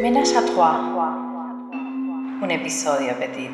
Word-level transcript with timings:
Ménage 0.00 0.32
à 0.36 0.42
trois. 0.42 0.78
Un 2.40 2.48
episodio 2.50 3.14
petit. 3.18 3.50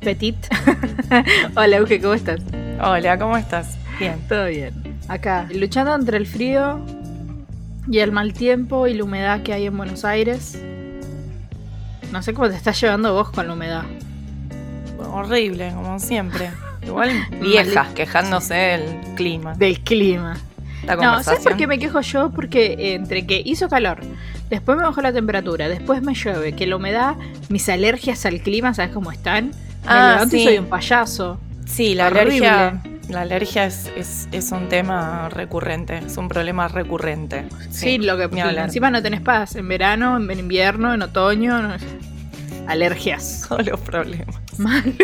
Petit. 0.00 0.34
Hola, 1.56 1.76
Euge, 1.76 2.00
¿cómo 2.00 2.14
estás? 2.14 2.40
Hola, 2.82 3.16
¿cómo 3.16 3.36
estás? 3.36 3.78
Bien. 4.00 4.18
Todo 4.28 4.46
bien. 4.46 4.74
Acá, 5.06 5.46
luchando 5.52 5.94
entre 5.94 6.16
el 6.16 6.26
frío 6.26 6.84
y 7.88 7.98
el 7.98 8.12
mal 8.12 8.32
tiempo 8.32 8.86
y 8.86 8.94
la 8.94 9.04
humedad 9.04 9.42
que 9.42 9.52
hay 9.52 9.66
en 9.66 9.76
Buenos 9.76 10.04
Aires. 10.04 10.58
No 12.12 12.22
sé 12.22 12.34
cómo 12.34 12.48
te 12.48 12.56
estás 12.56 12.80
llevando 12.80 13.12
vos 13.14 13.30
con 13.30 13.46
la 13.46 13.54
humedad. 13.54 13.84
Horrible, 14.98 15.72
como 15.74 15.98
siempre. 15.98 16.50
Igual 16.86 17.10
viejas 17.40 17.88
quejándose 17.94 18.54
del 18.54 19.14
clima. 19.14 19.54
Del 19.54 19.80
clima. 19.80 20.36
No, 21.00 21.22
¿sabes 21.22 21.44
por 21.44 21.56
qué 21.56 21.68
me 21.68 21.78
quejo 21.78 22.00
yo? 22.00 22.30
Porque 22.30 22.94
entre 22.94 23.24
que 23.24 23.40
hizo 23.44 23.68
calor, 23.68 24.00
después 24.50 24.76
me 24.76 24.82
bajó 24.82 25.00
la 25.00 25.12
temperatura, 25.12 25.68
después 25.68 26.02
me 26.02 26.12
llueve, 26.14 26.54
que 26.54 26.66
la 26.66 26.74
humedad, 26.76 27.14
mis 27.50 27.68
alergias 27.68 28.26
al 28.26 28.40
clima, 28.40 28.74
¿sabes 28.74 28.92
cómo 28.92 29.12
están? 29.12 29.46
Me 29.50 29.52
Ah, 29.86 30.12
levanto 30.14 30.34
y 30.36 30.38
sí. 30.40 30.44
soy 30.44 30.58
un 30.58 30.66
payaso. 30.66 31.38
Sí, 31.66 31.94
la 31.94 32.08
Horrible. 32.08 32.48
alergia, 32.48 32.82
la 33.08 33.22
alergia 33.22 33.64
es, 33.64 33.90
es- 33.96 34.28
es 34.32 34.52
un 34.52 34.68
tema 34.68 35.28
recurrente, 35.28 35.98
es 35.98 36.16
un 36.16 36.28
problema 36.28 36.68
recurrente. 36.68 37.44
Sí, 37.70 37.98
lo 37.98 38.16
que 38.16 38.28
encima 38.64 38.90
no 38.90 39.02
tenés 39.02 39.20
paz. 39.20 39.56
En 39.56 39.68
verano, 39.68 40.16
en 40.16 40.38
invierno, 40.38 40.94
en 40.94 41.02
otoño. 41.02 41.60
no- 41.62 41.76
alergias. 42.68 43.44
Todos 43.48 43.66
los 43.66 43.80
problemas. 43.80 44.36
Mal. 44.58 44.94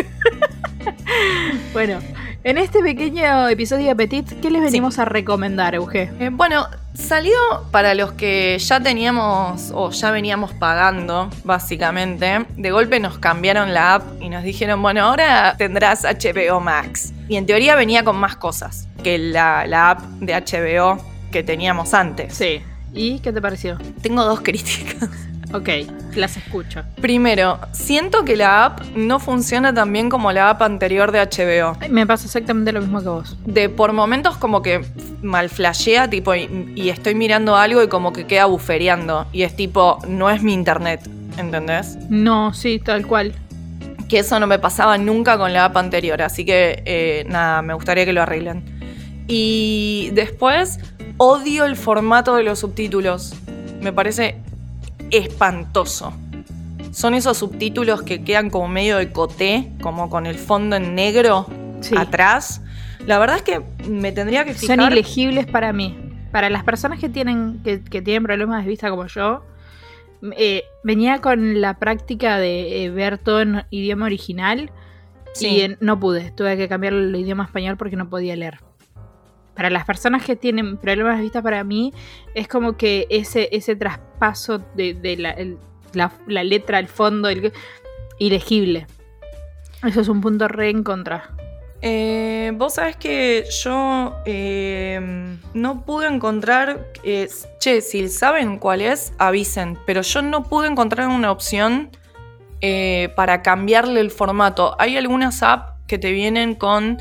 bueno, 1.73 1.99
en 2.43 2.57
este 2.57 2.81
pequeño 2.81 3.47
episodio 3.49 3.87
de 3.87 3.95
Petit, 3.95 4.39
¿qué 4.39 4.49
les 4.49 4.61
venimos 4.61 4.97
a 4.99 5.05
recomendar, 5.05 5.75
Euge? 5.75 6.09
Eh, 6.19 6.29
bueno, 6.31 6.67
salió 6.93 7.35
para 7.71 7.93
los 7.93 8.13
que 8.13 8.57
ya 8.59 8.79
teníamos 8.79 9.71
o 9.73 9.91
ya 9.91 10.11
veníamos 10.11 10.53
pagando, 10.53 11.29
básicamente. 11.43 12.45
De 12.55 12.71
golpe 12.71 12.99
nos 12.99 13.19
cambiaron 13.19 13.73
la 13.73 13.95
app 13.95 14.21
y 14.21 14.29
nos 14.29 14.43
dijeron, 14.43 14.81
bueno, 14.81 15.03
ahora 15.03 15.55
tendrás 15.57 16.03
HBO 16.03 16.59
Max. 16.59 17.13
Y 17.27 17.35
en 17.35 17.45
teoría 17.45 17.75
venía 17.75 18.03
con 18.03 18.15
más 18.17 18.35
cosas 18.35 18.87
que 19.03 19.17
la, 19.17 19.67
la 19.67 19.91
app 19.91 20.01
de 20.19 20.33
HBO 20.33 21.03
que 21.31 21.43
teníamos 21.43 21.93
antes. 21.93 22.33
Sí. 22.33 22.61
¿Y 22.93 23.19
qué 23.19 23.31
te 23.33 23.41
pareció? 23.41 23.77
Tengo 24.01 24.23
dos 24.23 24.39
críticas. 24.43 25.09
Ok, 25.51 25.69
las 26.15 26.37
escucho. 26.37 26.83
Primero, 27.01 27.59
siento 27.71 28.23
que 28.23 28.35
la 28.35 28.65
app 28.65 28.81
no 28.95 29.19
funciona 29.19 29.73
tan 29.73 29.91
bien 29.91 30.09
como 30.09 30.31
la 30.31 30.51
app 30.51 30.61
anterior 30.61 31.11
de 31.11 31.19
HBO. 31.19 31.75
Ay, 31.79 31.89
Me 31.89 32.05
pasa 32.05 32.25
exactamente 32.25 32.71
lo 32.71 32.81
mismo 32.81 33.01
que 33.01 33.09
vos. 33.09 33.35
De 33.45 33.67
por 33.67 33.91
momentos 33.93 34.37
como 34.37 34.61
que 34.61 34.85
mal 35.23 35.49
flashea, 35.49 36.07
tipo, 36.07 36.35
y, 36.35 36.71
y 36.75 36.89
estoy 36.89 37.15
mirando 37.15 37.55
algo 37.55 37.81
y 37.81 37.87
como 37.87 38.13
que 38.13 38.27
queda 38.27 38.45
bufereando. 38.45 39.25
Y 39.31 39.41
es 39.41 39.55
tipo, 39.55 39.97
no 40.07 40.29
es 40.29 40.43
mi 40.43 40.53
internet, 40.53 41.01
¿entendés? 41.37 41.97
No, 42.09 42.53
sí, 42.53 42.79
tal 42.79 43.07
cual. 43.07 43.33
Que 44.07 44.19
eso 44.19 44.39
no 44.39 44.45
me 44.45 44.59
pasaba 44.59 44.99
nunca 44.99 45.37
con 45.37 45.51
la 45.51 45.65
app 45.65 45.77
anterior, 45.77 46.21
así 46.21 46.45
que 46.45 46.83
eh, 46.85 47.25
nada, 47.27 47.63
me 47.63 47.73
gustaría 47.73 48.05
que 48.05 48.13
lo 48.13 48.21
arreglen. 48.21 48.63
Y 49.27 50.11
después, 50.13 50.79
odio 51.17 51.65
el 51.65 51.75
formato 51.75 52.35
de 52.35 52.43
los 52.43 52.59
subtítulos. 52.59 53.33
Me 53.81 53.93
parece 53.93 54.37
espantoso. 55.11 56.13
Son 56.91 57.13
esos 57.13 57.37
subtítulos 57.37 58.01
que 58.01 58.23
quedan 58.23 58.49
como 58.49 58.67
medio 58.67 58.97
de 58.97 59.11
coté, 59.11 59.71
como 59.81 60.09
con 60.09 60.25
el 60.25 60.35
fondo 60.35 60.75
en 60.75 60.95
negro 60.95 61.45
Sí. 61.81 61.95
atrás. 61.97 62.61
La 63.05 63.19
verdad 63.19 63.37
es 63.37 63.41
que 63.43 63.61
me 63.89 64.11
tendría 64.11 64.43
que 64.43 64.53
fijar. 64.53 64.77
Son 64.79 64.91
ilegibles 64.91 65.45
para 65.47 65.71
mí. 65.71 65.97
Para 66.31 66.49
las 66.49 66.63
personas 66.63 66.99
que 66.99 67.09
tienen, 67.09 67.61
que, 67.63 67.81
que 67.81 68.01
tienen 68.01 68.23
problemas 68.23 68.63
de 68.63 68.69
vista 68.69 68.89
como 68.89 69.07
yo, 69.07 69.43
eh, 70.37 70.63
venía 70.83 71.21
con 71.21 71.61
la 71.61 71.79
práctica 71.79 72.37
de 72.37 72.83
eh, 72.85 72.89
ver 72.89 73.17
todo 73.17 73.41
en 73.41 73.63
idioma 73.69 74.05
original 74.05 74.71
Sí. 75.33 75.47
y 75.47 75.61
eh, 75.61 75.77
no 75.79 75.99
pude. 75.99 76.31
Tuve 76.31 76.57
que 76.57 76.67
cambiar 76.67 76.93
el 76.93 77.15
idioma 77.15 77.45
español 77.45 77.77
porque 77.77 77.95
no 77.95 78.09
podía 78.09 78.35
leer. 78.35 78.59
Para 79.59 79.69
las 79.69 79.83
personas 79.83 80.23
que 80.23 80.37
tienen 80.37 80.77
problemas 80.77 81.17
de 81.17 81.23
vista, 81.23 81.41
para 81.41 81.65
mí 81.65 81.93
es 82.33 82.47
como 82.47 82.77
que 82.77 83.07
ese, 83.09 83.49
ese 83.51 83.75
traspaso 83.75 84.59
de, 84.73 85.17
la, 85.91 86.13
letra 86.43 86.77
al 86.77 86.87
fondo, 86.87 87.27
el, 87.27 87.51
ilegible. 88.19 88.87
Eso 89.85 89.99
es 89.99 90.07
un 90.07 90.21
punto 90.21 90.47
re 90.47 90.69
en 90.69 90.81
contra. 90.81 91.31
Eh, 91.81 92.53
Vos 92.55 92.75
sabés 92.75 92.95
que 92.95 93.43
yo 93.61 94.15
eh, 94.23 95.37
no 95.53 95.83
pude 95.83 96.07
encontrar. 96.07 96.87
eh, 97.03 97.27
che, 97.59 97.81
si 97.81 98.07
saben 98.07 98.59
cuál 98.59 98.79
es, 98.79 99.11
avisen. 99.17 99.77
Pero 99.85 100.03
yo 100.03 100.21
no 100.21 100.43
pude 100.43 100.69
encontrar 100.69 101.09
una 101.09 101.33
opción 101.33 101.89
para 103.13 103.41
cambiarle 103.41 103.99
el 103.99 104.09
formato. 104.11 104.77
Hay 104.79 104.95
algunas 104.95 105.43
apps 105.43 105.73
que 105.85 105.97
te 105.97 106.13
vienen 106.13 106.55
con 106.55 106.97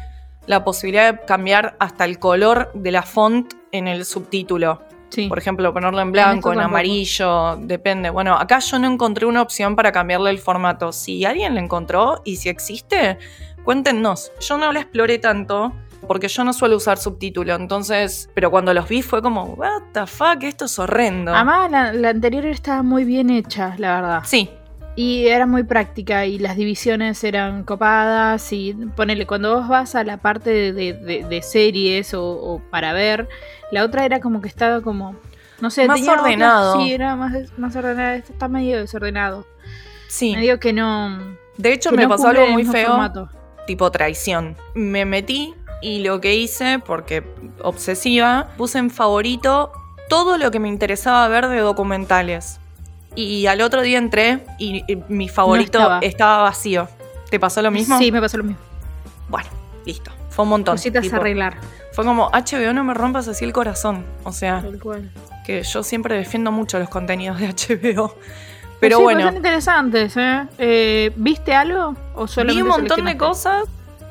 la 0.48 0.64
posibilidad 0.64 1.14
de 1.14 1.20
cambiar 1.26 1.76
hasta 1.78 2.04
el 2.04 2.18
color 2.18 2.72
de 2.74 2.90
la 2.90 3.02
font 3.02 3.52
en 3.70 3.86
el 3.86 4.04
subtítulo. 4.04 4.82
Sí. 5.10 5.28
Por 5.28 5.38
ejemplo, 5.38 5.72
ponerlo 5.72 6.00
en 6.00 6.10
blanco, 6.10 6.52
en 6.52 6.60
amarillo, 6.60 7.56
depende. 7.56 8.10
Bueno, 8.10 8.34
acá 8.34 8.58
yo 8.58 8.78
no 8.78 8.90
encontré 8.90 9.26
una 9.26 9.42
opción 9.42 9.76
para 9.76 9.92
cambiarle 9.92 10.30
el 10.30 10.38
formato. 10.38 10.92
Si 10.92 11.24
alguien 11.24 11.54
la 11.54 11.60
encontró 11.60 12.22
y 12.24 12.36
si 12.36 12.48
existe, 12.48 13.18
cuéntenos. 13.62 14.32
Yo 14.40 14.58
no 14.58 14.72
la 14.72 14.80
exploré 14.80 15.18
tanto 15.18 15.72
porque 16.06 16.28
yo 16.28 16.44
no 16.44 16.52
suelo 16.52 16.76
usar 16.76 16.98
subtítulo, 16.98 17.54
entonces, 17.54 18.30
pero 18.32 18.50
cuando 18.50 18.72
los 18.72 18.88
vi 18.88 19.02
fue 19.02 19.20
como, 19.20 19.44
what 19.54 19.82
the 19.92 20.06
fuck, 20.06 20.42
esto 20.42 20.66
es 20.66 20.78
horrendo. 20.78 21.34
Además, 21.34 21.70
la, 21.70 21.92
la 21.92 22.10
anterior 22.10 22.46
estaba 22.46 22.82
muy 22.82 23.04
bien 23.04 23.30
hecha, 23.30 23.74
la 23.78 23.96
verdad. 23.96 24.22
Sí, 24.24 24.50
Y 25.00 25.28
era 25.28 25.46
muy 25.46 25.62
práctica 25.62 26.26
y 26.26 26.38
las 26.40 26.56
divisiones 26.56 27.22
eran 27.22 27.62
copadas 27.62 28.52
y 28.52 28.74
ponele, 28.96 29.28
cuando 29.28 29.54
vos 29.54 29.68
vas 29.68 29.94
a 29.94 30.02
la 30.02 30.16
parte 30.16 30.50
de, 30.72 30.92
de- 31.28 31.42
series 31.42 32.14
o, 32.14 32.24
o 32.24 32.58
para 32.70 32.92
ver, 32.92 33.28
la 33.70 33.84
otra 33.84 34.04
era 34.04 34.18
como 34.18 34.40
que 34.42 34.48
estaba 34.48 34.80
como, 34.80 35.14
no 35.60 35.70
sé, 35.70 35.86
Más 35.86 36.00
ordenado. 36.08 36.80
sí, 36.80 36.92
era 36.92 37.14
más, 37.14 37.32
más 37.56 37.76
ordenado, 37.76 38.16
esto 38.16 38.32
está 38.32 38.48
medio 38.48 38.78
desordenado. 38.78 39.46
sí. 40.08 40.34
Medio 40.34 40.58
que 40.58 40.72
no... 40.72 41.16
De 41.56 41.72
hecho, 41.72 41.92
me 41.92 42.02
no 42.02 42.08
pasó 42.08 42.28
algo 42.30 42.48
muy 42.48 42.64
feo. 42.64 42.88
formato. 42.88 43.28
tipo 43.68 43.92
traición. 43.92 44.56
Me 44.74 45.04
metí 45.04 45.54
y 45.80 46.02
lo 46.02 46.20
que 46.20 46.34
hice, 46.34 46.80
porque 46.84 47.22
obsesiva, 47.62 48.48
puse 48.56 48.78
en 48.78 48.90
favorito 48.90 49.70
todo 50.08 50.38
lo 50.38 50.50
que 50.50 50.58
me 50.58 50.68
interesaba 50.68 51.28
ver 51.28 51.46
de 51.46 51.58
documentales. 51.60 52.58
Y 53.14 53.46
al 53.46 53.60
otro 53.60 53.82
día 53.82 53.98
entré 53.98 54.44
y, 54.58 54.84
y 54.86 55.02
mi 55.08 55.28
favorito 55.28 55.78
estaba. 55.78 55.98
estaba. 56.00 56.42
vacío. 56.44 56.88
¿Te 57.30 57.40
pasó 57.40 57.62
lo 57.62 57.70
mismo? 57.70 57.98
Sí, 57.98 58.12
me 58.12 58.20
pasó 58.20 58.38
lo 58.38 58.44
mismo. 58.44 58.60
Bueno, 59.28 59.48
listo. 59.84 60.10
Fue 60.30 60.44
un 60.44 60.50
montón. 60.50 60.74
Cositas 60.76 61.02
tipo, 61.02 61.16
a 61.16 61.18
arreglar. 61.18 61.56
fue 61.92 62.04
como, 62.04 62.30
HBO, 62.30 62.72
no 62.72 62.84
me 62.84 62.94
rompas 62.94 63.28
así 63.28 63.44
el 63.44 63.52
corazón. 63.52 64.04
O 64.24 64.32
sea, 64.32 64.64
cual. 64.82 65.10
que 65.44 65.62
yo 65.62 65.82
siempre 65.82 66.16
defiendo 66.16 66.52
mucho 66.52 66.78
los 66.78 66.88
contenidos 66.88 67.38
de 67.38 67.48
HBO. 67.48 68.14
Pero 68.80 68.80
Pero 68.80 68.96
sí, 68.98 69.02
bueno. 69.02 69.20
pues 69.20 69.28
son 69.30 69.36
interesantes, 69.36 70.16
¿eh? 70.16 70.46
Eh, 70.58 71.12
¿Viste 71.16 71.54
algo? 71.54 71.96
¿O 72.14 72.22
Vi 72.22 72.28
solamente 72.28 72.62
un 72.62 72.68
montón 72.68 73.04
de 73.04 73.16
cosas 73.16 73.64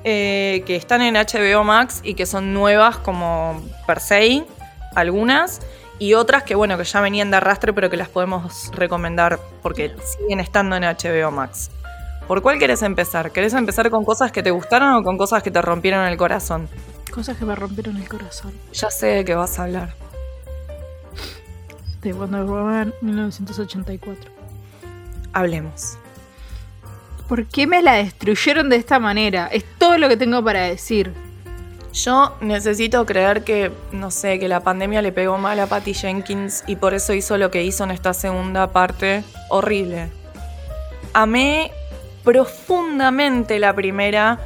eh, 0.03 0.63
que 0.65 0.75
están 0.75 1.01
en 1.01 1.15
HBO 1.15 1.63
Max 1.63 2.01
y 2.03 2.13
que 2.13 2.25
son 2.25 2.53
nuevas 2.53 2.97
como 2.97 3.61
per 3.85 4.01
se, 4.01 4.45
algunas, 4.93 5.61
y 5.99 6.13
otras 6.13 6.43
que 6.43 6.55
bueno, 6.55 6.77
que 6.77 6.83
ya 6.83 7.01
venían 7.01 7.31
de 7.31 7.37
arrastre 7.37 7.73
pero 7.73 7.89
que 7.89 7.97
las 7.97 8.09
podemos 8.09 8.71
recomendar 8.73 9.39
porque 9.61 9.95
siguen 10.03 10.39
estando 10.39 10.75
en 10.75 10.83
HBO 10.83 11.31
Max. 11.31 11.71
¿Por 12.27 12.41
cuál 12.41 12.59
querés 12.59 12.81
empezar? 12.81 13.31
¿Querés 13.31 13.53
empezar 13.53 13.89
con 13.89 14.03
cosas 14.03 14.31
que 14.31 14.43
te 14.43 14.51
gustaron 14.51 14.95
o 14.95 15.03
con 15.03 15.17
cosas 15.17 15.41
que 15.41 15.49
te 15.49 15.61
rompieron 15.61 16.05
el 16.05 16.17
corazón? 16.17 16.67
Cosas 17.11 17.37
que 17.37 17.45
me 17.45 17.55
rompieron 17.55 17.95
el 17.95 18.07
corazón. 18.09 18.51
Ya 18.73 18.89
sé 18.89 19.07
de 19.07 19.25
qué 19.25 19.33
vas 19.33 19.57
a 19.57 19.63
hablar. 19.63 19.93
De 22.01 22.11
Wonder 22.11 22.43
Woman 22.43 22.93
1984. 23.01 24.29
Hablemos. 25.31 25.97
¿Por 27.27 27.45
qué 27.45 27.65
me 27.65 27.81
la 27.81 27.93
destruyeron 27.93 28.69
de 28.69 28.75
esta 28.75 28.99
manera? 28.99 29.47
Es 29.47 29.63
todo 29.77 29.97
lo 29.97 30.09
que 30.09 30.17
tengo 30.17 30.43
para 30.43 30.61
decir. 30.63 31.13
Yo 32.03 32.35
necesito 32.41 33.03
creer 33.07 33.43
que, 33.43 33.71
no 33.91 34.11
sé, 34.11 34.37
que 34.37 34.47
la 34.47 34.59
pandemia 34.59 35.01
le 35.01 35.11
pegó 35.11 35.39
mal 35.39 35.59
a 35.59 35.65
Patty 35.65 35.95
Jenkins 35.95 36.63
y 36.67 36.75
por 36.75 36.93
eso 36.93 37.11
hizo 37.13 37.39
lo 37.39 37.49
que 37.49 37.63
hizo 37.63 37.83
en 37.85 37.89
esta 37.89 38.13
segunda 38.13 38.67
parte. 38.67 39.23
Horrible. 39.49 40.11
Amé 41.13 41.71
profundamente 42.23 43.57
la 43.57 43.73
primera. 43.73 44.37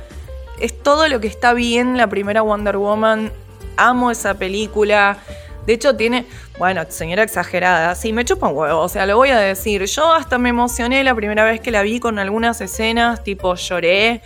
Es 0.62 0.82
todo 0.82 1.10
lo 1.10 1.20
que 1.20 1.28
está 1.28 1.54
bien 1.54 1.98
la 1.98 2.08
primera 2.08 2.42
Wonder 2.42 2.78
Woman. 2.78 3.34
Amo 3.76 4.12
esa 4.12 4.36
película. 4.36 5.18
De 5.66 5.74
hecho, 5.74 5.98
tiene, 5.98 6.26
bueno, 6.58 6.84
señora 6.88 7.24
exagerada, 7.24 7.96
sí, 7.96 8.14
me 8.14 8.24
chupa 8.24 8.48
un 8.48 8.58
huevo, 8.58 8.80
o 8.80 8.90
sea, 8.90 9.06
lo 9.06 9.18
voy 9.18 9.30
a 9.30 9.38
decir. 9.38 9.84
Yo 9.86 10.14
hasta 10.14 10.38
me 10.38 10.50
emocioné 10.50 11.04
la 11.04 11.14
primera 11.14 11.44
vez 11.44 11.60
que 11.60 11.70
la 11.70 11.82
vi 11.82 12.00
con 12.00 12.18
algunas 12.18 12.62
escenas, 12.62 13.24
tipo 13.26 13.56
lloré. 13.56 14.22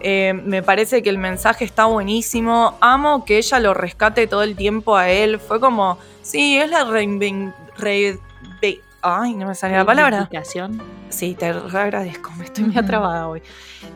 Eh, 0.00 0.32
me 0.34 0.62
parece 0.62 1.02
que 1.02 1.10
el 1.10 1.18
mensaje 1.18 1.64
está 1.64 1.86
buenísimo. 1.86 2.76
Amo 2.80 3.24
que 3.24 3.38
ella 3.38 3.58
lo 3.60 3.74
rescate 3.74 4.26
todo 4.26 4.42
el 4.42 4.54
tiempo 4.56 4.96
a 4.96 5.08
él. 5.10 5.38
Fue 5.40 5.58
como, 5.60 5.98
sí, 6.22 6.56
es 6.58 6.70
la 6.70 6.84
reinven... 6.84 7.54
re- 7.78 8.18
Ay, 9.02 9.34
no 9.34 9.46
me 9.46 9.54
sale 9.54 9.74
la 9.74 9.84
palabra. 9.86 10.18
Sí, 11.10 11.36
te 11.38 11.46
agradezco, 11.46 12.32
me 12.38 12.44
estoy 12.44 12.64
muy 12.64 12.76
atrabada 12.76 13.28
hoy. 13.28 13.40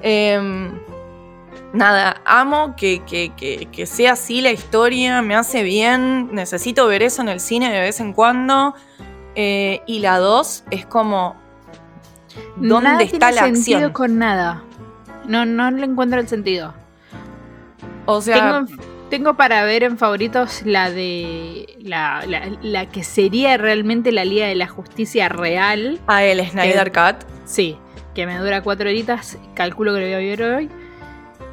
Em, 0.03 0.71
nada, 1.73 2.21
amo 2.25 2.77
que, 2.77 3.03
que- 3.05 3.33
que- 3.37 3.67
que 3.73 3.87
sea 3.87 4.13
así 4.13 4.41
la 4.41 4.53
historia, 4.53 5.21
me 5.21 5.35
hace 5.35 5.65
bien, 5.65 6.33
necesito 6.33 6.87
ver 6.87 7.03
eso 7.03 7.23
en 7.23 7.29
el 7.29 7.41
cine 7.41 7.73
de 7.73 7.81
vez 7.81 7.99
en 7.99 8.13
cuando. 8.13 8.75
Eh, 9.35 9.81
y 9.87 9.99
la 9.99 10.19
2 10.19 10.65
es 10.71 10.87
como, 10.87 11.35
¿dónde 12.57 12.91
Nada 12.91 13.03
está 13.03 13.19
tiene 13.19 13.35
la 13.35 13.43
sentido 13.43 13.77
acción? 13.79 13.93
con 13.93 14.19
nada. 14.19 14.63
No, 15.27 15.45
no 15.45 15.71
le 15.71 15.85
encuentro 15.85 16.21
el 16.21 16.29
sentido. 16.29 16.75
O 18.07 18.21
sea, 18.21 18.65
Tengo, 18.67 18.83
tengo 19.11 19.35
para 19.37 19.63
ver 19.65 19.83
en 19.85 19.97
favoritos 19.99 20.63
la 20.65 20.91
de. 20.91 21.77
La, 21.83 22.25
la- 22.27 22.51
la 22.63 22.87
que 22.87 23.05
sería 23.05 23.57
realmente 23.57 24.13
la 24.13 24.25
Liga 24.25 24.47
de 24.47 24.55
la 24.55 24.67
Justicia 24.69 25.29
real. 25.29 26.01
a 26.07 26.25
el 26.25 26.45
Snyder 26.49 26.93
Cut. 26.93 27.25
Sí, 27.45 27.77
que 28.15 28.27
me 28.27 28.37
dura 28.39 28.63
cuatro 28.63 28.89
horitas. 28.89 29.39
Calculo 29.55 29.93
que 29.95 30.01
lo 30.01 30.07
voy 30.07 30.15
a 30.15 30.19
ver 30.19 30.43
hoy. 30.43 30.69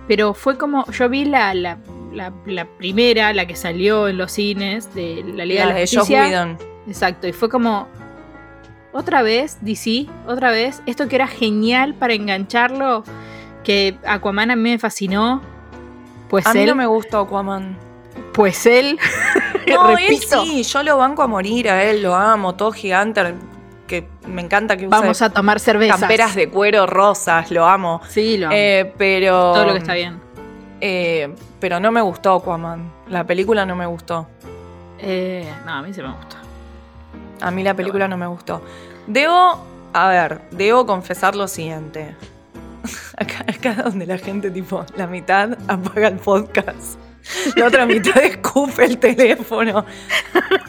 Pero 0.07 0.33
fue 0.33 0.57
como. 0.57 0.89
Yo 0.91 1.09
vi 1.09 1.25
la, 1.25 1.53
la, 1.53 1.77
la- 2.13 2.65
primera, 2.77 3.33
la 3.33 3.45
que 3.45 3.55
salió 3.55 4.07
en 4.07 4.17
los 4.17 4.31
cines 4.31 4.93
de 4.95 5.23
la 5.35 5.45
Liga 5.45 5.61
de 5.61 5.73
la 5.73 5.79
Justicia. 6.01 6.57
Exacto, 6.87 7.27
y 7.27 7.33
fue 7.33 7.49
como. 7.49 7.87
Otra 8.93 9.21
vez, 9.21 9.57
DC, 9.61 10.07
otra 10.25 10.49
vez. 10.49 10.81
Esto 10.87 11.07
que 11.07 11.17
era 11.17 11.27
genial 11.27 11.93
para 11.93 12.13
engancharlo. 12.13 13.03
Que 13.67 13.97
Aquaman 14.07 14.49
a 14.49 14.55
mí 14.55 14.61
me 14.71 14.79
fascinó. 14.79 15.41
Pues 16.29 16.47
A 16.47 16.53
mí 16.53 16.65
no 16.65 16.73
me 16.73 16.85
gusta 16.85 17.19
Aquaman. 17.19 17.77
Pues 18.33 18.65
él. 18.65 18.97
No, 19.67 19.97
él 19.97 20.17
sí, 20.25 20.63
yo 20.63 20.81
lo 20.81 20.95
banco 20.97 21.23
a 21.23 21.27
morir 21.27 21.69
a 21.69 21.83
él, 21.83 22.01
lo 22.01 22.15
amo, 22.15 22.55
todo 22.55 22.71
gigante, 22.71 23.35
que 23.85 24.07
me 24.25 24.41
encanta 24.41 24.77
que 24.77 24.87
Vamos 24.87 25.21
a 25.21 25.29
tomar 25.29 25.59
cervezas. 25.59 25.99
camperas 25.99 26.35
de 26.35 26.49
cuero 26.49 26.87
rosas, 26.87 27.51
lo 27.51 27.65
amo. 27.67 27.99
Sí, 28.07 28.37
lo 28.37 28.47
amo. 28.47 28.55
Eh, 28.57 28.93
pero. 28.97 29.51
Todo 29.51 29.65
lo 29.65 29.73
que 29.73 29.79
está 29.79 29.93
bien. 29.93 30.21
eh, 30.79 31.35
pero 31.59 31.81
no 31.81 31.91
me 31.91 31.99
gustó 31.99 32.35
Aquaman. 32.35 32.89
La 33.09 33.25
película 33.25 33.65
no 33.65 33.75
me 33.75 33.85
gustó. 33.85 34.29
Eh, 34.99 35.45
no, 35.65 35.73
a 35.73 35.81
mí 35.81 35.93
se 35.93 36.01
me 36.01 36.13
gustó. 36.13 36.37
A 37.41 37.51
mí 37.51 37.61
la 37.61 37.73
película 37.73 38.07
no 38.07 38.15
me 38.15 38.27
gustó. 38.27 38.61
Debo. 39.05 39.61
A 39.91 40.07
ver, 40.07 40.43
debo 40.51 40.85
confesar 40.85 41.35
lo 41.35 41.49
siguiente. 41.49 42.15
Acá, 43.17 43.45
acá 43.47 43.83
donde 43.83 44.05
la 44.05 44.17
gente, 44.17 44.51
tipo, 44.51 44.85
la 44.95 45.07
mitad 45.07 45.57
apaga 45.67 46.07
el 46.07 46.17
podcast. 46.17 46.99
La 47.55 47.67
otra 47.67 47.85
mitad 47.85 48.17
escupe 48.23 48.85
el 48.85 48.97
teléfono. 48.97 49.85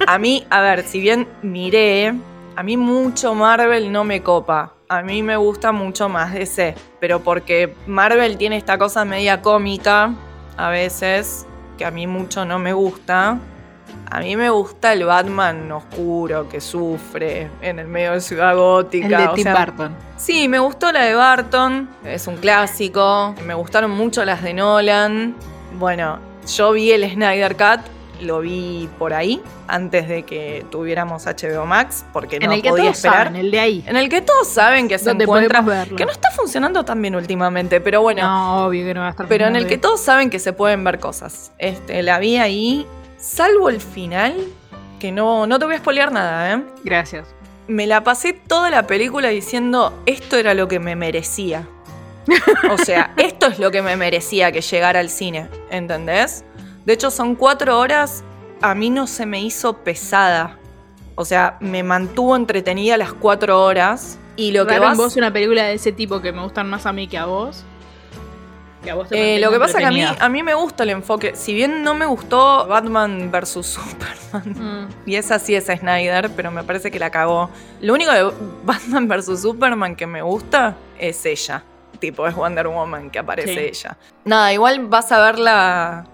A 0.07 0.19
mí, 0.19 0.47
a 0.51 0.61
ver, 0.61 0.83
si 0.83 1.01
bien 1.01 1.29
miré, 1.43 2.15
a 2.57 2.63
mí 2.63 2.77
mucho 2.77 3.35
Marvel 3.35 3.93
no 3.93 4.05
me 4.05 4.23
copa. 4.23 4.75
A 4.89 5.03
mí 5.03 5.23
me 5.23 5.37
gusta 5.37 5.71
mucho 5.73 6.09
más 6.09 6.33
DC. 6.33 6.75
Pero 7.01 7.21
porque 7.21 7.75
Marvel 7.87 8.37
tiene 8.37 8.57
esta 8.57 8.79
cosa 8.79 9.05
media 9.05 9.43
cómica, 9.43 10.15
a 10.57 10.71
veces, 10.71 11.47
que 11.77 11.85
a 11.85 11.91
mí 11.91 12.07
mucho 12.07 12.45
no 12.45 12.59
me 12.59 12.73
gusta. 12.73 13.39
A 14.11 14.21
mí 14.21 14.37
me 14.37 14.49
gusta 14.49 14.93
el 14.95 15.05
Batman 15.05 15.71
oscuro 15.71 16.49
que 16.49 16.61
sufre 16.63 17.51
en 17.61 17.79
el 17.79 17.87
medio 17.89 18.13
de 18.13 18.21
Ciudad 18.23 18.57
Gótica. 18.57 19.07
El 19.07 19.13
de 19.13 19.29
o 19.29 19.35
Tim 19.35 19.43
sea, 19.45 19.65
Burton. 19.65 19.95
Sí, 20.17 20.49
me 20.49 20.59
gustó 20.59 20.91
la 20.93 21.05
de 21.05 21.15
Barton, 21.15 21.89
es 22.05 22.27
un 22.27 22.37
clásico. 22.37 23.35
Me 23.47 23.53
gustaron 23.53 23.91
mucho 23.91 24.25
las 24.25 24.43
de 24.43 24.55
Nolan. 24.55 25.35
Bueno, 25.79 26.19
yo 26.57 26.73
vi 26.73 26.91
el 26.93 27.09
Snyder 27.11 27.55
Cut, 27.55 27.81
lo 28.23 28.41
vi 28.41 28.89
por 28.99 29.13
ahí, 29.13 29.43
antes 29.67 30.09
de 30.09 30.23
que 30.23 30.65
tuviéramos 30.71 31.27
HBO 31.27 31.67
Max, 31.67 32.07
porque 32.13 32.37
en 32.37 32.47
no 32.47 32.53
el 32.53 32.63
que 32.63 32.71
podía 32.71 32.85
todos 32.85 32.97
esperar. 32.97 33.27
saben, 33.27 33.37
el 33.37 33.51
de 33.51 33.61
ahí. 33.61 33.85
En 33.87 33.97
el 33.97 34.09
que 34.09 34.23
todos 34.23 34.49
saben 34.49 34.89
que 34.89 34.99
se 34.99 35.11
encuentra. 35.11 35.61
verlo. 35.61 35.97
Que 35.97 36.07
no 36.07 36.13
está 36.13 36.31
funcionando 36.31 36.83
tan 36.83 37.01
bien 37.03 37.15
últimamente, 37.15 37.83
pero 37.83 38.01
bueno. 38.01 38.23
No, 38.23 38.67
obvio 38.67 38.87
que 38.87 38.95
no 38.95 39.01
va 39.03 39.09
a 39.09 39.11
estar 39.11 39.29
pero 39.29 39.47
en 39.47 39.55
el 39.55 39.67
que 39.67 39.77
todos 39.77 40.01
saben 40.01 40.31
que 40.31 40.39
se 40.39 40.55
pueden 40.55 40.83
ver 40.83 40.99
cosas. 40.99 41.53
Este, 41.59 42.03
la 42.03 42.19
vi 42.19 42.39
ahí, 42.39 42.87
salvo 43.19 43.69
el 43.69 43.81
final, 43.81 44.35
que 44.99 45.13
no, 45.13 45.47
no 45.47 45.59
te 45.59 45.67
voy 45.67 45.75
a 45.75 45.79
spoilear 45.79 46.13
nada, 46.13 46.55
¿eh? 46.55 46.65
Gracias. 46.85 47.29
me 47.67 47.87
la 47.87 48.03
pasé 48.03 48.33
toda 48.33 48.71
la 48.71 48.87
película 48.87 49.29
diciendo 49.29 49.93
esto 50.07 50.37
era 50.37 50.55
lo 50.55 50.69
que 50.69 50.81
me 50.81 50.97
merecía. 50.97 51.69
O 52.71 52.79
sea, 52.79 53.13
esto 53.17 53.47
es 53.47 53.59
lo 53.59 53.71
que 53.71 53.83
me 53.83 53.97
merecía 53.97 54.53
que 54.53 54.61
llegara 54.61 55.01
al 55.01 55.11
cine, 55.11 55.49
¿entendés? 55.71 56.45
De 56.85 56.95
hecho, 56.95 57.11
son 57.11 57.35
cuatro 57.35 57.79
horas, 57.79 58.25
a 58.63 58.75
mí 58.75 58.91
no 58.91 59.07
se 59.07 59.27
me 59.27 59.43
hizo 59.43 59.79
pesada. 59.79 60.59
O 61.15 61.25
sea, 61.25 61.59
me 61.61 61.83
mantuvo 61.83 62.37
entretenida 62.37 62.97
las 62.97 63.13
cuatro 63.13 63.63
horas. 63.63 64.19
Y 64.37 64.53
lo 64.53 64.67
que 64.67 64.75
Raro 64.75 64.85
en 64.85 64.91
vas... 64.91 64.99
vos 64.99 65.17
una 65.17 65.33
película 65.33 65.65
de 65.65 65.75
ese 65.75 65.93
tipo 65.93 66.21
que 66.21 66.33
me 66.33 66.43
gustan 66.43 66.71
más 66.71 66.87
a 66.87 66.93
mí 66.93 67.09
que 67.09 67.19
a 67.19 67.27
vos. 67.27 67.65
Que 68.89 68.93
a 68.93 68.95
vos 68.95 69.09
te 69.11 69.37
Eh, 69.37 69.39
lo 69.39 69.51
que 69.51 69.59
pasa 69.59 69.73
es 69.73 69.83
que 69.83 69.85
a 69.85 69.91
mí, 69.91 70.03
a 70.19 70.29
mí 70.31 70.43
me 70.43 70.55
gusta 70.55 70.85
el 70.85 70.89
enfoque. 70.91 71.33
Si 71.37 71.53
bien 71.53 71.83
no 71.83 71.93
me 71.95 72.07
gustó 72.07 72.67
Batman 72.67 73.31
vs. 73.31 73.49
Superman, 73.67 74.89
Mm. 74.89 74.89
Y 75.11 75.17
esa 75.17 75.39
sí 75.39 75.55
es 75.55 75.67
Snyder, 75.67 76.31
pero 76.35 76.51
me 76.51 76.63
parece 76.65 76.91
que 76.91 76.99
la 76.99 77.11
cagó. 77.11 77.51
Lo 77.83 77.93
único 77.93 78.13
de 78.13 78.31
Batman 78.65 79.07
vs. 79.09 79.43
Superman 79.43 79.95
que 79.95 80.07
me 80.07 80.23
gusta 80.23 80.75
es 80.99 81.27
ella. 81.27 81.65
Tipo, 81.99 82.27
es 82.27 82.35
Wonder 82.35 82.67
Woman 82.69 83.11
que 83.11 83.19
aparece 83.19 83.53
Sí. 83.53 83.59
ella. 83.61 83.99
Nada, 84.25 84.53
igual 84.55 84.87
vas 84.87 85.13
a 85.13 85.21
ver 85.21 85.39
la, 85.39 86.07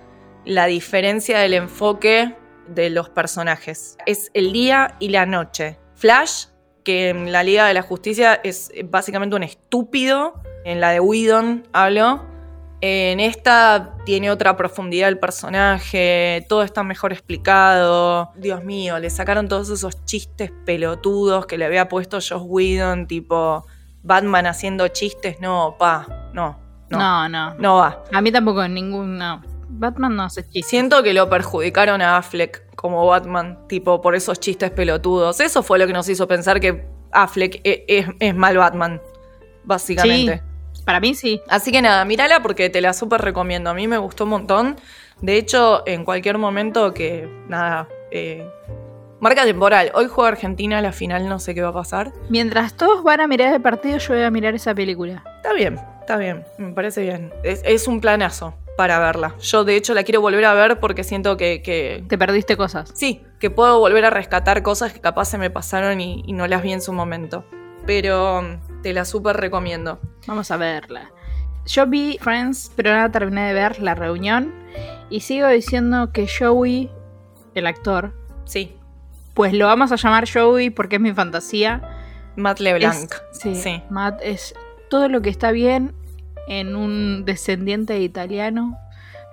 la 0.44 0.67
diferencia 0.67 1.38
del 1.38 1.55
enfoque 1.55 2.35
de 2.67 2.91
los 2.91 3.09
personajes. 3.09 3.97
Es 4.06 4.31
el 4.35 4.53
día 4.53 4.97
y 4.99 5.11
la 5.11 5.26
noche. 5.26 5.79
Flash, 5.94 6.47
que 6.82 7.11
en 7.11 7.31
la 7.31 7.43
Liga 7.44 7.67
de 7.69 7.75
la 7.75 7.82
Justicia 7.82 8.41
es 8.43 8.73
básicamente 8.87 9.37
un 9.37 9.43
estúpido. 9.44 10.35
En 10.65 10.81
la 10.81 10.91
de 10.91 11.00
Whedon 11.00 11.69
hablo. 11.75 12.25
En 12.86 13.19
esta 13.19 13.94
tiene 14.04 14.31
otra 14.31 14.58
profundidad 14.58 15.08
el 15.08 15.19
personaje, 15.19 16.44
todo 16.50 16.62
está 16.62 16.82
mejor 16.82 17.14
explicado. 17.14 18.31
Dios 18.36 18.62
mío, 18.62 18.98
le 18.98 19.08
sacaron 19.08 19.48
todos 19.48 19.70
esos 19.70 20.04
chistes 20.04 20.52
pelotudos 20.66 21.46
que 21.46 21.56
le 21.56 21.64
había 21.64 21.88
puesto 21.88 22.18
Josh 22.18 22.35
Whedon, 22.44 23.06
tipo 23.06 23.64
Batman 24.02 24.47
haciendo 24.47 24.87
chistes. 24.88 25.40
No, 25.40 25.76
pa, 25.78 26.28
no, 26.35 26.59
no, 26.90 26.99
no, 26.99 27.28
No, 27.30 27.54
no. 27.54 27.75
va. 27.76 28.04
A 28.12 28.20
mí 28.20 28.30
tampoco 28.30 28.68
ningún. 28.68 29.16
No. 29.16 29.40
Batman 29.70 30.14
no 30.16 30.25
hace 30.25 30.42
chistes. 30.42 30.66
Siento 30.66 31.02
que 31.02 31.14
lo 31.14 31.30
perjudicaron 31.30 32.02
a 32.02 32.18
Affleck 32.18 32.75
como 32.76 33.06
Batman, 33.06 33.66
tipo 33.66 34.02
por 34.02 34.14
esos 34.14 34.38
chistes 34.40 34.70
pelotudos. 34.70 35.40
Eso 35.40 35.62
fue 35.62 35.78
lo 35.78 35.87
que 35.87 35.94
nos 35.94 36.06
hizo 36.11 36.28
pensar 36.28 36.61
que 36.61 36.87
Affleck 37.12 37.62
e- 37.64 37.87
es, 37.88 38.09
es 38.20 38.35
mal 38.35 38.59
Batman, 38.59 39.00
básicamente. 39.64 40.42
Para 40.85 41.00
mí 41.00 41.14
sí. 41.14 41.41
Así 41.49 41.73
que 41.73 41.81
nada, 41.83 42.05
mírala 42.05 42.43
porque 42.43 42.71
te 42.71 42.81
la 42.81 42.93
súper 42.93 43.21
recomiendo. 43.23 43.71
A 43.71 43.75
mí 43.75 43.88
me 43.88 43.99
gustó 43.99 44.25
un 44.25 44.31
montón. 44.31 44.76
De 45.21 45.37
hecho, 45.37 45.83
en 45.87 46.05
cualquier 46.05 46.38
momento 46.38 46.93
que, 46.93 47.29
nada, 47.49 47.88
eh, 48.11 48.47
marca 49.21 49.45
temporal. 49.45 49.91
Hoy 49.95 50.09
juega 50.11 50.29
Argentina, 50.29 50.83
la 50.83 50.93
final 50.93 51.29
no 51.29 51.38
sé 51.38 51.55
qué 51.55 51.62
va 51.62 51.69
a 51.69 51.73
pasar. 51.73 52.12
Mientras 52.29 52.75
todos 52.76 53.03
van 53.03 53.21
a 53.21 53.26
mirar 53.26 53.55
el 53.55 53.62
partido, 53.62 53.99
yo 53.99 54.14
voy 54.14 54.23
a 54.23 54.31
mirar 54.31 54.55
esa 54.55 54.75
película. 54.75 55.23
Está 55.37 55.53
bien, 55.55 55.79
está 56.00 56.17
bien, 56.17 56.45
me 56.59 56.73
parece 56.73 57.03
bien. 57.03 57.33
Es, 57.43 57.62
es 57.64 57.88
un 57.88 58.00
planazo 58.00 58.55
para 58.76 58.99
verla. 58.99 59.35
Yo 59.41 59.64
de 59.64 59.76
hecho 59.76 59.95
la 59.95 60.03
quiero 60.03 60.21
volver 60.21 60.45
a 60.45 60.53
ver 60.53 60.81
porque 60.81 61.05
siento 61.05 61.37
que, 61.38 61.62
que- 61.62 62.05
Te 62.09 62.19
perdiste 62.19 62.57
cosas. 62.57 62.91
sí, 62.95 63.23
que 63.38 63.49
puedo 63.49 63.79
volver 63.79 64.05
a 64.05 64.11
rescatar 64.11 64.62
cosas 64.62 64.93
que 64.93 65.00
capaz 65.00 65.26
se 65.26 65.38
me 65.38 65.49
pasaron 65.49 66.00
y, 66.00 66.23
y 66.26 66.33
no 66.33 66.47
las 66.49 66.61
vi 66.62 66.73
en 66.73 66.83
su 66.83 66.93
momento. 66.93 67.45
Pero 67.87 68.43
te 68.85 68.93
la 68.93 69.05
súper 69.07 69.38
recomiendo. 69.38 69.99
Vamos 70.26 70.50
a 70.50 70.59
verla. 70.59 71.11
Yo 71.67 71.87
vi 71.87 72.19
Friends, 72.21 72.71
pero 72.76 72.95
no 72.95 73.11
terminé 73.11 73.47
de 73.49 73.55
ver 73.55 73.81
La 73.83 73.95
Reunión. 73.95 74.53
Y 75.09 75.21
sigo 75.21 75.49
diciendo 75.49 76.12
que 76.12 76.29
Joey, 76.29 76.91
el 77.55 77.67
actor, 77.67 78.12
Sí, 78.45 78.76
pues 79.33 79.55
lo 79.55 79.64
vamos 79.67 79.91
a 79.91 79.97
llamar 79.97 80.29
Joey 80.31 80.69
porque 80.69 80.97
es 80.97 81.00
mi 81.03 81.14
fantasía. 81.14 81.81
Matt 82.37 82.61
LeBlanc. 82.61 83.11
Es- 83.11 83.41
sí, 83.41 83.55
Sí. 83.55 83.83
Matt 83.88 84.21
es 84.23 84.55
todo 84.91 85.09
lo 85.09 85.23
que 85.23 85.31
está 85.31 85.50
bien 85.50 85.95
en 86.47 86.76
un 86.76 87.25
descendiente 87.25 87.95
de 87.95 88.00
italiano, 88.00 88.76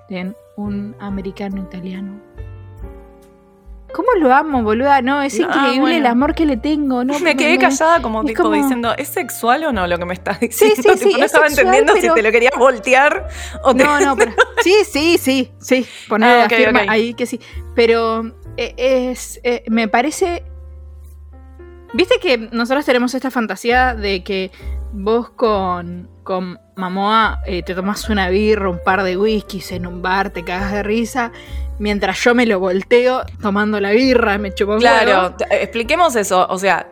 en 0.08 0.34
un 0.56 0.96
americano 1.02 1.62
italiano. 1.62 2.22
¿Cómo 3.94 4.08
lo 4.20 4.34
amo, 4.34 4.64
boluda? 4.64 5.02
No, 5.02 5.22
es 5.22 5.34
Ah, 5.40 5.44
increíble 5.44 5.80
bueno. 5.82 5.96
el 5.98 6.06
amor 6.06 6.34
que 6.36 6.46
le 6.46 6.58
tengo. 6.58 7.04
No, 7.04 7.20
me 7.20 7.36
quedé 7.36 7.58
callada 7.58 8.02
como 8.02 8.24
tipo 8.26 8.44
como- 8.44 8.56
diciendo, 8.56 8.94
¿es 8.98 9.08
sexual 9.10 9.64
o 9.66 9.72
no 9.72 9.88
lo 9.88 9.98
que 9.98 10.06
me 10.06 10.14
estás 10.14 10.40
diciendo? 10.40 10.76
sí, 10.76 10.82
Tipo, 10.84 10.98
sí, 10.98 11.12
no 11.14 11.18
es 11.20 11.26
estaba 11.26 11.48
sexual, 11.50 11.68
entendiendo 11.76 11.94
pero- 11.94 12.14
si 12.14 12.22
te 12.22 12.24
lo 12.24 12.32
querías 12.32 12.54
voltear 12.58 13.28
o 13.64 13.76
te... 13.76 13.84
No, 13.84 14.00
no, 14.00 14.16
pero. 14.18 14.34
Sí, 14.64 14.74
sí, 14.90 15.18
sí, 15.18 15.52
sí. 15.60 15.86
Poner 16.08 16.30
Ah, 16.30 16.38
la 16.40 16.46
ok, 16.46 16.54
firma 16.54 16.80
ok. 16.84 16.90
ahí 16.90 17.14
que 17.14 17.26
sí. 17.26 17.40
Pero 17.76 18.24
eh, 18.58 18.74
es, 18.78 19.40
eh, 19.44 19.64
me 19.70 19.88
parece... 19.88 20.44
Viste 21.94 22.16
que 22.22 22.38
nosotros 22.38 22.86
tenemos 22.86 23.14
esta 23.14 23.32
fantasía 23.32 23.96
de 23.96 24.24
que 24.24 24.50
vos 24.94 25.30
con, 25.32 26.10
con 26.24 26.58
Mamoa 26.78 27.40
eh, 27.46 27.64
te 27.64 27.76
tomas 27.76 28.08
una 28.10 28.30
birra, 28.30 28.70
un 28.70 28.80
par 28.84 29.04
de 29.04 29.18
whiskies 29.18 29.74
en 29.74 29.86
un 29.86 30.02
bar, 30.02 30.30
te 30.30 30.44
cagas 30.46 30.72
de 30.72 30.84
risa, 30.84 31.34
mientras 31.82 32.24
yo 32.24 32.36
me 32.36 32.46
lo 32.46 32.60
volteo 32.60 33.24
tomando 33.42 33.80
la 33.80 33.90
birra, 33.90 34.38
me 34.38 34.54
chupo 34.54 34.74
un 34.74 34.80
Claro, 34.80 35.36
expliquemos 35.50 36.16
eso. 36.16 36.46
O 36.50 36.60
sea, 36.60 36.88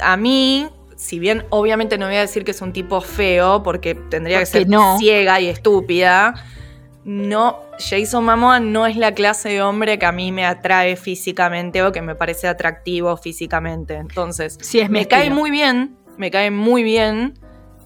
a 0.00 0.16
mí, 0.18 0.68
si 0.96 1.18
bien 1.18 1.46
obviamente 1.48 1.96
no 1.96 2.06
voy 2.06 2.16
a 2.16 2.20
decir 2.20 2.44
que 2.44 2.50
es 2.50 2.60
un 2.60 2.74
tipo 2.74 3.00
feo, 3.00 3.62
porque 3.62 3.94
tendría 3.94 4.38
que 4.40 4.46
ser 4.46 4.68
no. 4.68 4.98
ciega 4.98 5.40
y 5.40 5.48
estúpida, 5.48 6.34
no, 7.04 7.60
Jason 7.78 8.22
Momoa 8.22 8.60
no 8.60 8.86
es 8.86 8.96
la 8.96 9.14
clase 9.14 9.48
de 9.48 9.62
hombre 9.62 9.98
que 9.98 10.04
a 10.04 10.12
mí 10.12 10.30
me 10.30 10.44
atrae 10.44 10.96
físicamente 10.96 11.82
o 11.82 11.90
que 11.90 12.02
me 12.02 12.14
parece 12.14 12.48
atractivo 12.48 13.16
físicamente. 13.16 13.94
Entonces, 13.94 14.58
Sí, 14.60 14.78
es 14.80 14.90
me 14.90 15.08
cae 15.08 15.30
muy 15.30 15.50
bien, 15.50 15.96
me 16.18 16.30
cae 16.30 16.50
muy 16.50 16.82
bien. 16.82 17.38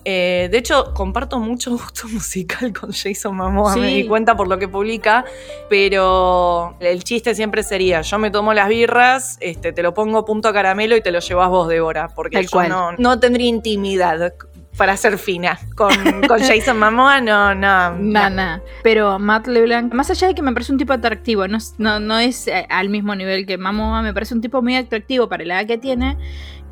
Eh, 0.05 0.49
de 0.51 0.59
hecho, 0.59 0.93
comparto 0.95 1.39
mucho 1.39 1.71
gusto 1.79 2.07
musical 2.09 2.73
con 2.73 2.93
Jason 2.93 3.35
Momoa, 3.37 3.75
me 3.77 3.89
Sí. 3.89 3.95
di 4.03 4.07
cuenta 4.07 4.37
por 4.37 4.49
lo 4.49 4.59
que 4.59 4.69
publica, 4.69 5.25
pero 5.69 6.77
el 6.81 7.03
chiste 7.05 7.35
siempre 7.35 7.63
sería, 7.63 8.01
yo 8.03 8.19
me 8.19 8.31
tomo 8.31 8.53
las 8.55 8.69
birras, 8.69 9.37
este, 9.41 9.73
te 9.73 9.83
lo 9.83 9.95
pongo 9.95 10.25
punto 10.25 10.53
caramelo 10.53 10.97
y 10.97 11.01
te 11.01 11.11
lo 11.11 11.21
llevas 11.21 11.49
vos, 11.49 11.69
Débora, 11.69 12.09
porque 12.15 12.37
Tal 12.37 12.45
yo 12.45 12.51
cual. 12.51 12.69
no, 12.69 12.93
no 12.93 13.19
tendría 13.19 13.47
intimidad 13.49 14.35
para 14.77 14.97
ser 14.97 15.19
fina. 15.19 15.59
Con, 15.77 15.91
con 16.29 16.41
Jason 16.41 16.79
Momoa, 16.79 17.21
no, 17.21 17.55
no. 17.55 17.93
Nah, 17.97 18.29
nah. 18.29 18.59
Pero 18.83 19.19
Matt 19.19 19.47
LeBlanc, 19.47 19.95
más 19.95 20.11
allá 20.11 20.29
de 20.29 20.35
que 20.35 20.43
me 20.43 20.53
parece 20.53 20.73
un 20.73 20.79
tipo 20.79 20.93
atractivo, 20.93 21.47
no, 21.49 21.57
es- 21.59 21.75
no, 21.79 22.01
no 22.01 22.19
es 22.19 22.49
eh, 22.49 22.67
al 22.69 22.89
mismo 22.89 23.15
nivel 23.15 23.47
que 23.47 23.57
Mamoa, 23.57 24.03
me 24.03 24.13
parece 24.13 24.35
un 24.35 24.41
tipo 24.41 24.61
muy 24.63 24.77
atractivo 24.77 25.29
para 25.29 25.45
la 25.45 25.61
edad 25.61 25.67
que 25.69 25.79
tiene. 25.79 26.17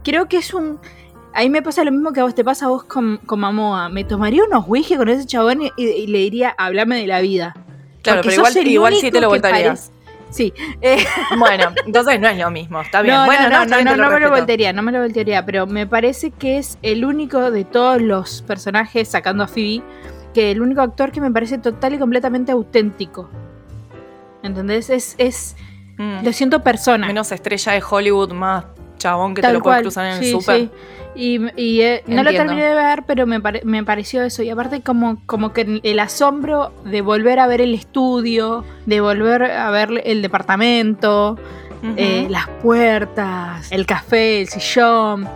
Creo 0.05 0.27
que 0.29 0.39
es 0.39 0.53
un. 0.53 0.81
Ahí 1.35 1.49
me 1.51 1.63
pasa 1.63 1.83
lo 1.85 1.93
mismo 1.93 2.13
que 2.13 2.21
a 2.21 2.25
vos 2.25 2.35
te 2.35 2.45
pasa 2.45 2.67
a 2.67 2.69
vos 2.69 2.85
con, 2.85 3.19
con 3.19 3.41
Mamoa. 3.41 3.89
Me 3.89 4.05
tomaría 4.05 4.45
unos 4.45 4.65
whisky 4.67 4.97
con 4.97 5.09
ese 5.09 5.27
chabón 5.27 5.63
y, 5.63 5.71
y 5.79 6.07
le 6.07 6.19
diría, 6.19 6.55
hablame 6.59 6.99
de 7.01 7.07
la 7.07 7.21
vida. 7.21 7.55
Claro, 8.03 8.21
Porque 8.23 8.37
pero 8.37 8.49
igual, 8.49 8.67
igual 8.67 8.95
sí 8.97 9.11
te 9.11 9.21
lo 9.21 9.29
voltarías. 9.29 9.93
Sí. 10.31 10.53
eh, 10.81 11.05
Bueno, 11.39 11.73
entonces 11.87 12.19
no 12.21 12.29
es 12.29 12.39
lo 12.39 12.51
mismo, 12.51 12.81
está 12.81 13.03
bien. 13.03 13.15
No, 13.15 13.27
bueno, 13.27 13.43
no, 13.49 13.49
no, 13.49 13.65
no, 13.65 13.85
no, 13.85 13.91
te 13.91 13.97
lo 13.97 14.05
no 14.05 14.11
me 14.11 14.21
lo 14.21 14.31
voltearía, 14.31 14.73
no 14.73 14.83
me 14.83 14.93
lo 14.93 15.01
voltearía, 15.01 15.45
pero 15.45 15.67
me 15.67 15.87
parece 15.87 16.31
que 16.31 16.59
es 16.59 16.79
el 16.83 17.05
único 17.05 17.51
de 17.51 17.65
todos 17.65 18.01
los 18.01 18.43
personajes, 18.43 19.09
sacando 19.09 19.45
a 19.45 19.47
Phoebe, 19.47 19.83
que 20.35 20.51
el 20.51 20.63
único 20.63 20.81
actor 20.81 21.13
que 21.13 21.21
me 21.21 21.31
parece 21.31 21.59
total 21.59 21.95
y 21.95 21.99
completamente 21.99 22.51
auténtico. 22.53 23.29
¿Entendés? 24.43 24.91
Es, 24.91 25.15
es 25.19 25.57
Mm. 25.99 26.25
lo 26.25 26.33
siento 26.33 26.63
persona. 26.63 27.07
Menos 27.07 27.31
estrella 27.33 27.73
de 27.73 27.83
Hollywood, 27.89 28.33
más 28.33 28.65
chabón 29.03 29.35
que 29.35 29.43
te 29.43 29.49
Tal 29.49 29.55
lo 29.55 29.61
puedes 29.63 29.77
cual, 29.77 29.83
cruzar 29.83 30.07
en 30.07 30.13
el 30.19 30.25
sí, 30.25 30.31
súper. 30.33 30.57
sí. 30.61 30.71
Y, 31.15 31.61
y, 31.61 31.81
eh, 31.83 32.03
no 32.07 32.23
lo 32.23 32.31
terminé 32.31 32.65
de 32.65 32.75
ver, 32.75 33.03
pero 33.07 33.27
me, 33.27 33.39
pare- 33.39 33.61
me 33.65 33.85
pareció 33.85 34.23
eso. 34.23 34.43
Y 34.43 34.49
aparte 34.49 34.81
como, 34.81 35.19
como 35.27 35.53
que 35.53 35.81
el 35.83 35.99
asombro 35.99 36.73
de 36.87 37.03
volver 37.03 37.39
a 37.39 37.47
ver 37.47 37.61
el 37.61 37.75
estudio, 37.75 38.65
de 38.87 39.01
volver 39.03 39.43
a 39.45 39.71
ver 39.71 39.91
el 40.07 40.23
departamento, 40.23 41.37
eh, 41.97 42.27
las 42.31 42.49
puertas, 42.63 43.71
el 43.73 43.85
café, 43.87 44.41
el 44.43 44.49
sillón, 44.49 45.29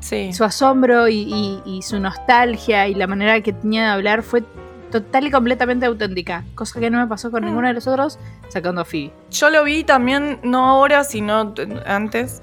sí. 0.00 0.32
su 0.34 0.44
asombro 0.44 1.08
y, 1.08 1.20
y- 1.20 1.62
y 1.64 1.82
su 1.82 1.98
nostalgia 2.00 2.86
y 2.88 2.94
la 2.94 3.06
manera 3.06 3.40
que 3.40 3.52
tenía 3.54 3.84
de 3.84 3.88
hablar 3.90 4.22
fue 4.22 4.42
total 4.90 5.26
y 5.26 5.30
completamente 5.30 5.86
auténtica. 5.86 6.44
Cosa 6.54 6.80
que 6.80 6.90
no 6.90 6.98
me 6.98 7.06
pasó 7.06 7.30
con 7.30 7.42
Mm. 7.42 7.46
ninguno 7.46 7.68
de 7.68 7.74
los 7.74 7.86
otros, 7.86 8.18
sacando 8.48 8.80
a 8.80 8.84
Phoebe. 8.84 9.12
Yo 9.30 9.50
lo 9.50 9.64
vi 9.64 9.84
también, 9.84 10.38
no 10.42 10.66
ahora, 10.68 11.04
sino 11.04 11.54
antes, 11.86 12.40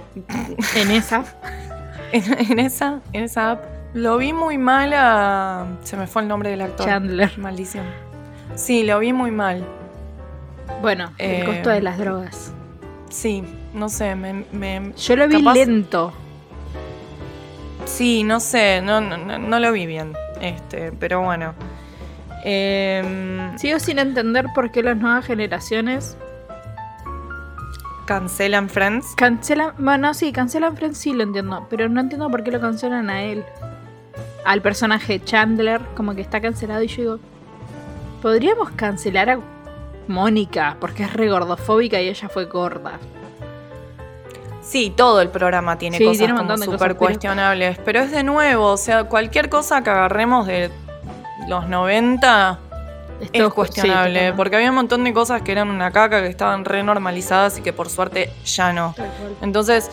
En 0.76 0.92
esa. 0.92 1.24
en, 2.12 2.52
en 2.52 2.60
esa, 2.60 3.02
en 3.14 3.24
esa 3.24 3.52
app. 3.52 3.64
Lo 3.94 4.18
vi 4.18 4.34
muy 4.34 4.58
mal 4.58 4.92
a... 4.94 5.66
Se 5.84 5.96
me 5.96 6.06
fue 6.08 6.22
el 6.22 6.28
nombre 6.28 6.50
del 6.50 6.62
actor. 6.62 6.86
Chandler. 6.86 7.38
Maldición. 7.38 7.86
Sí, 8.56 8.84
lo 8.84 9.00
vi 9.00 9.14
muy 9.14 9.32
mal. 9.32 9.66
Bueno, 10.82 11.12
el 11.18 11.42
Eh, 11.42 11.46
costo 11.46 11.70
de 11.70 11.82
las 11.82 11.98
drogas. 11.98 12.52
Sí, 13.10 13.44
no 13.74 13.88
sé, 13.88 14.16
me... 14.16 14.46
me- 14.52 14.92
Yo 14.98 15.16
lo 15.16 15.28
vi 15.30 15.38
capaz- 15.44 15.54
lento. 15.54 16.12
sí, 17.86 18.24
no 18.24 18.40
sé, 18.40 18.82
no- 18.82 19.00
no 19.00 19.60
lo 19.60 19.72
vi 19.72 19.86
bien. 19.86 20.14
Este, 20.42 20.92
pero 20.92 21.22
bueno. 21.22 21.54
Em, 22.48 23.58
Sigo 23.58 23.80
sin 23.80 23.98
entender 23.98 24.46
por 24.54 24.70
qué 24.72 24.84
las 24.84 24.96
nuevas 24.98 25.26
generaciones 25.26 26.16
cancelan 28.06 28.70
Friends. 28.70 29.16
cancelan. 29.16 29.74
Bueno, 29.80 30.14
sí, 30.14 30.32
cancelan 30.32 30.78
Friends, 30.78 30.98
sí 31.00 31.14
lo 31.14 31.24
entiendo. 31.24 31.66
Pero 31.70 31.90
no 31.90 32.00
entiendo 32.02 32.30
por 32.30 32.44
qué 32.44 32.52
lo 32.52 32.62
cancelan 32.62 33.10
a 33.10 33.24
él. 33.24 33.44
Al 34.46 34.62
personaje 34.62 35.20
Chandler, 35.24 35.82
como 35.96 36.14
que 36.14 36.22
está 36.22 36.40
cancelado. 36.40 36.84
Y 36.84 36.88
yo 36.88 36.98
digo, 37.02 37.20
podríamos 38.22 38.70
cancelar 38.72 39.30
a 39.32 39.40
Mónica, 40.08 40.78
porque 40.80 41.02
es 41.04 41.14
re 41.14 41.28
gordofóbica 41.30 42.00
y 42.00 42.10
ella 42.10 42.30
fue 42.30 42.46
gorda. 42.46 43.00
Sí, 44.62 44.94
todo 44.96 45.22
el 45.22 45.30
programa 45.30 45.78
tiene 45.80 45.98
Sí, 45.98 46.04
cosas 46.06 46.18
tiene 46.20 46.34
como 46.36 46.78
pero- 46.78 46.96
cuestionables. 46.98 47.80
Pero 47.84 48.02
es 48.02 48.12
de 48.12 48.24
nuevo, 48.24 48.68
o 48.72 48.78
sea, 48.78 49.06
cualquier 49.06 49.50
cosa 49.50 49.84
que 49.84 49.90
agarremos 49.90 50.46
de 50.46 50.70
los 51.48 51.68
90 51.68 52.60
es 53.22 53.32
todo- 53.32 53.54
cuestionable. 53.54 54.28
sí, 54.30 54.34
porque 54.36 54.56
había 54.58 54.70
un 54.70 54.76
montón 54.76 55.04
de 55.04 55.14
cosas 55.14 55.42
que 55.42 55.52
eran 55.52 55.70
una 55.70 55.92
caca, 55.92 56.22
que 56.22 56.28
estaban 56.28 56.66
re 56.66 56.84
normalizadas 56.84 57.58
y 57.58 57.62
que 57.62 57.72
por 57.74 57.90
suerte 57.90 58.30
ya 58.46 58.74
no. 58.74 58.94
Entonces, 59.42 59.90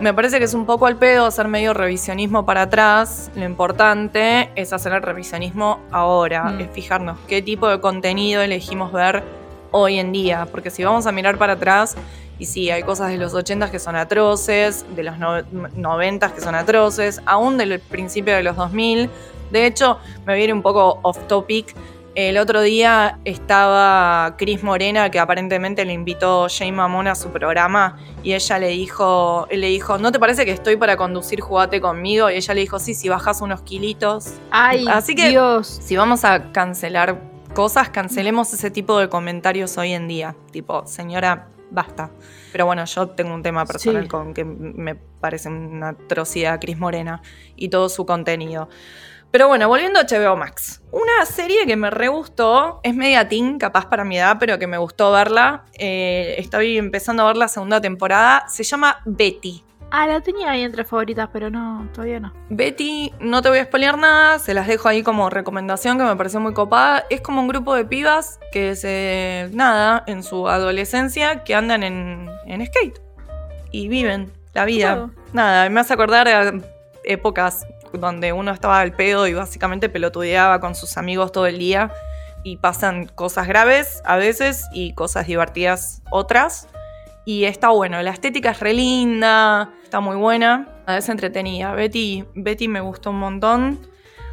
me 0.00 0.14
parece 0.14 0.38
que 0.38 0.44
es 0.46 0.54
un 0.54 0.64
poco 0.64 0.86
al 0.86 0.96
pedo 0.96 1.26
hacer 1.26 1.48
medio 1.48 1.74
revisionismo 1.74 2.46
para 2.46 2.62
atrás. 2.62 3.30
Lo 3.34 3.44
importante 3.44 4.50
es 4.56 4.72
hacer 4.72 4.92
el 4.94 5.02
revisionismo 5.02 5.80
ahora, 5.90 6.44
Mm. 6.44 6.60
es 6.62 6.70
fijarnos 6.72 7.18
qué 7.28 7.42
tipo 7.42 7.68
de 7.68 7.78
contenido 7.80 8.40
elegimos 8.40 8.90
ver 8.90 9.22
hoy 9.70 9.98
en 9.98 10.12
día. 10.12 10.46
Porque 10.50 10.70
si 10.70 10.82
vamos 10.82 11.06
a 11.06 11.12
mirar 11.12 11.36
para 11.36 11.54
atrás, 11.54 11.94
y 12.42 12.46
sí, 12.46 12.70
hay 12.70 12.82
cosas 12.82 13.10
de 13.10 13.18
los 13.18 13.34
80 13.34 13.70
que 13.70 13.78
son 13.78 13.94
atroces, 13.94 14.84
de 14.96 15.04
los 15.04 15.16
no- 15.16 15.42
90 15.76 16.34
que 16.34 16.40
son 16.40 16.56
atroces, 16.56 17.20
aún 17.24 17.56
del 17.56 17.78
principio 17.78 18.34
de 18.34 18.42
los 18.42 18.56
2000. 18.56 19.08
De 19.52 19.66
hecho, 19.66 19.98
me 20.26 20.34
viene 20.34 20.52
un 20.52 20.60
poco 20.62 20.98
off 21.02 21.18
topic. 21.28 21.74
El 22.16 22.36
otro 22.38 22.60
día 22.62 23.18
estaba 23.24 24.34
Cris 24.36 24.62
Morena, 24.64 25.08
que 25.10 25.20
aparentemente 25.20 25.84
le 25.84 25.92
invitó 25.92 26.46
Jane 26.50 26.72
Mamón 26.72 27.06
a 27.06 27.14
su 27.14 27.28
programa, 27.30 27.96
y 28.24 28.32
ella 28.34 28.58
le 28.58 28.68
dijo, 28.68 29.46
él 29.48 29.60
le 29.60 29.68
dijo, 29.68 29.96
¿no 29.98 30.10
te 30.10 30.18
parece 30.18 30.44
que 30.44 30.50
estoy 30.50 30.76
para 30.76 30.96
conducir 30.96 31.40
Jugate 31.40 31.80
conmigo? 31.80 32.28
Y 32.28 32.34
ella 32.34 32.54
le 32.54 32.60
dijo, 32.62 32.78
sí, 32.80 32.94
si 32.94 33.08
bajas 33.08 33.40
unos 33.40 33.62
kilitos. 33.62 34.32
Ay, 34.50 34.84
Así 34.90 35.14
que- 35.14 35.28
Dios. 35.30 35.78
Si 35.82 35.96
vamos 35.96 36.24
a 36.24 36.50
cancelar 36.52 37.20
cosas, 37.54 37.88
cancelemos 37.90 38.52
ese 38.52 38.70
tipo 38.70 38.98
de 38.98 39.08
comentarios 39.08 39.78
hoy 39.78 39.92
en 39.92 40.08
día. 40.08 40.34
Tipo, 40.50 40.84
señora, 40.86 41.48
basta. 41.72 42.10
Pero 42.52 42.66
bueno, 42.66 42.84
yo 42.84 43.08
tengo 43.08 43.34
un 43.34 43.42
tema 43.42 43.64
personal 43.64 44.02
Sí. 44.02 44.08
con 44.08 44.34
que 44.34 44.44
me 44.44 44.94
parece 44.94 45.48
una 45.48 45.90
atrocidad 45.90 46.60
Cris 46.60 46.78
Morena 46.78 47.22
y 47.56 47.68
todo 47.68 47.88
su 47.88 48.06
contenido. 48.06 48.68
Pero 49.30 49.48
bueno, 49.48 49.66
volviendo 49.66 49.98
a 49.98 50.02
HBO 50.02 50.36
Max. 50.36 50.82
Una 50.90 51.24
serie 51.24 51.64
que 51.66 51.74
me 51.74 51.88
re 51.88 52.08
gustó, 52.08 52.80
es 52.82 52.94
media 52.94 53.26
teen, 53.28 53.58
capaz 53.58 53.86
para 53.86 54.04
mi 54.04 54.18
edad, 54.18 54.36
pero 54.38 54.58
que 54.58 54.66
me 54.66 54.76
gustó 54.76 55.10
verla. 55.10 55.64
Eh, 55.78 56.34
estoy 56.36 56.76
empezando 56.76 57.22
a 57.22 57.28
ver 57.28 57.38
la 57.38 57.48
segunda 57.48 57.80
temporada. 57.80 58.44
Se 58.48 58.62
llama 58.62 59.00
Betty. 59.06 59.64
Ah, 59.94 60.06
la 60.06 60.22
tenía 60.22 60.50
ahí 60.50 60.62
entre 60.62 60.84
favoritas, 60.84 61.28
pero 61.34 61.50
no, 61.50 61.86
todavía 61.92 62.18
no. 62.18 62.32
Betty, 62.48 63.12
no 63.20 63.42
te 63.42 63.50
voy 63.50 63.58
a 63.58 63.64
spoilear 63.64 63.98
nada, 63.98 64.38
se 64.38 64.54
las 64.54 64.66
dejo 64.66 64.88
ahí 64.88 65.02
como 65.02 65.28
recomendación 65.28 65.98
que 65.98 66.04
me 66.04 66.16
pareció 66.16 66.40
muy 66.40 66.54
copada. 66.54 67.04
Es 67.10 67.20
como 67.20 67.42
un 67.42 67.48
grupo 67.48 67.74
de 67.74 67.84
pibas 67.84 68.40
que 68.52 68.74
se, 68.74 69.50
nada, 69.52 70.02
en 70.06 70.22
su 70.22 70.48
adolescencia, 70.48 71.44
que 71.44 71.54
andan 71.54 71.82
en, 71.82 72.30
en 72.46 72.64
skate 72.64 73.02
y 73.70 73.88
viven 73.88 74.32
la 74.54 74.64
vida. 74.64 74.94
Claro. 74.94 75.10
Nada, 75.34 75.68
me 75.68 75.80
hace 75.80 75.92
acordar 75.92 76.26
a 76.26 76.54
épocas 77.04 77.66
donde 77.92 78.32
uno 78.32 78.50
estaba 78.50 78.80
al 78.80 78.94
pedo 78.94 79.26
y 79.26 79.34
básicamente 79.34 79.90
pelotudeaba 79.90 80.58
con 80.58 80.74
sus 80.74 80.96
amigos 80.96 81.32
todo 81.32 81.46
el 81.46 81.58
día 81.58 81.92
y 82.44 82.56
pasan 82.56 83.08
cosas 83.08 83.46
graves 83.46 84.00
a 84.06 84.16
veces 84.16 84.64
y 84.72 84.94
cosas 84.94 85.26
divertidas 85.26 86.00
otras. 86.10 86.66
Y 87.24 87.44
está 87.44 87.68
bueno, 87.70 88.02
la 88.02 88.10
estética 88.10 88.50
es 88.50 88.60
re 88.60 88.74
linda, 88.74 89.72
está 89.84 90.00
muy 90.00 90.16
buena, 90.16 90.82
es 90.88 91.08
entretenida. 91.08 91.72
Betty, 91.72 92.24
Betty 92.34 92.66
me 92.66 92.80
gustó 92.80 93.10
un 93.10 93.18
montón. 93.20 93.91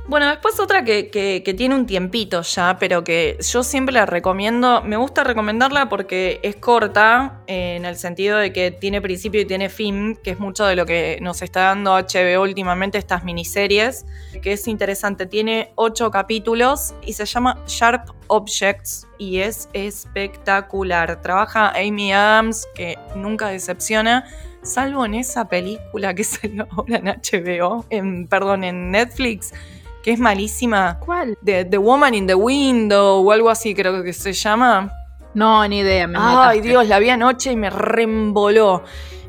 Bueno, 0.10 0.28
después 0.28 0.60
otra 0.60 0.84
que, 0.84 1.12
que- 1.12 1.54
tiene 1.54 1.76
un 1.76 1.86
tiempito 1.86 2.42
ya, 2.42 2.78
pero 2.80 3.04
que 3.04 3.38
yo 3.40 3.62
siempre 3.62 3.94
la 3.94 4.08
recomiendo. 4.08 4.82
Me 4.82 4.98
gusta 4.98 5.24
recomendarla 5.24 5.88
porque 5.88 6.40
es 6.42 6.56
corta, 6.56 7.44
eh, 7.46 7.76
en 7.76 7.86
el 7.86 7.96
sentido 7.96 8.40
de 8.40 8.52
que 8.52 8.72
tiene 8.72 9.02
principio 9.02 9.40
y 9.42 9.46
tiene 9.46 9.70
fin, 9.70 10.18
que 10.24 10.32
es 10.32 10.40
mucho 10.40 10.66
de 10.66 10.76
lo 10.76 10.88
que 10.88 11.20
nos 11.22 11.44
está 11.44 11.60
dando 11.66 11.92
HBO 11.96 12.42
últimamente, 12.42 12.98
estas 12.98 13.24
miniseries, 13.24 14.08
que 14.42 14.54
es 14.54 14.68
interesante. 14.68 15.28
Tiene 15.28 15.74
ocho 15.76 16.10
capítulos 16.10 16.96
y 17.06 17.14
se 17.14 17.26
llama 17.28 17.60
Sharp 17.68 18.10
Objects 18.28 19.08
y 19.20 19.42
es 19.42 19.70
espectacular. 19.74 21.22
Trabaja 21.22 21.70
Amy 21.76 22.14
Adams, 22.14 22.68
que 22.74 22.98
nunca 23.16 23.50
decepciona. 23.50 24.26
Salvo 24.64 25.06
en 25.06 25.14
esa 25.14 25.48
película 25.48 26.16
que 26.16 26.24
salió 26.24 26.68
ahora 26.72 26.98
en 26.98 27.06
HBO, 27.06 27.86
perdón, 28.28 28.64
en 28.64 28.90
Netflix, 28.92 29.54
que 30.04 30.14
es 30.14 30.20
malísima. 30.20 31.00
¿Cuál? 31.00 31.38
The, 31.44 31.66
The 31.66 31.78
Woman 31.78 32.14
in 32.14 32.28
the 32.28 32.36
Window 32.36 33.26
o 33.26 33.32
algo 33.32 33.50
así 33.50 33.74
creo 33.76 34.04
que 34.04 34.14
se 34.14 34.34
llama. 34.34 34.92
No, 35.34 35.68
ni 35.68 35.80
idea. 35.80 36.08
Me 36.08 36.18
Ay. 36.20 36.62
Dios, 36.62 36.88
la 36.88 37.00
vi 37.00 37.10
anoche 37.10 37.52
y 37.52 37.56
me 37.56 37.70
reemboló. 37.70 38.84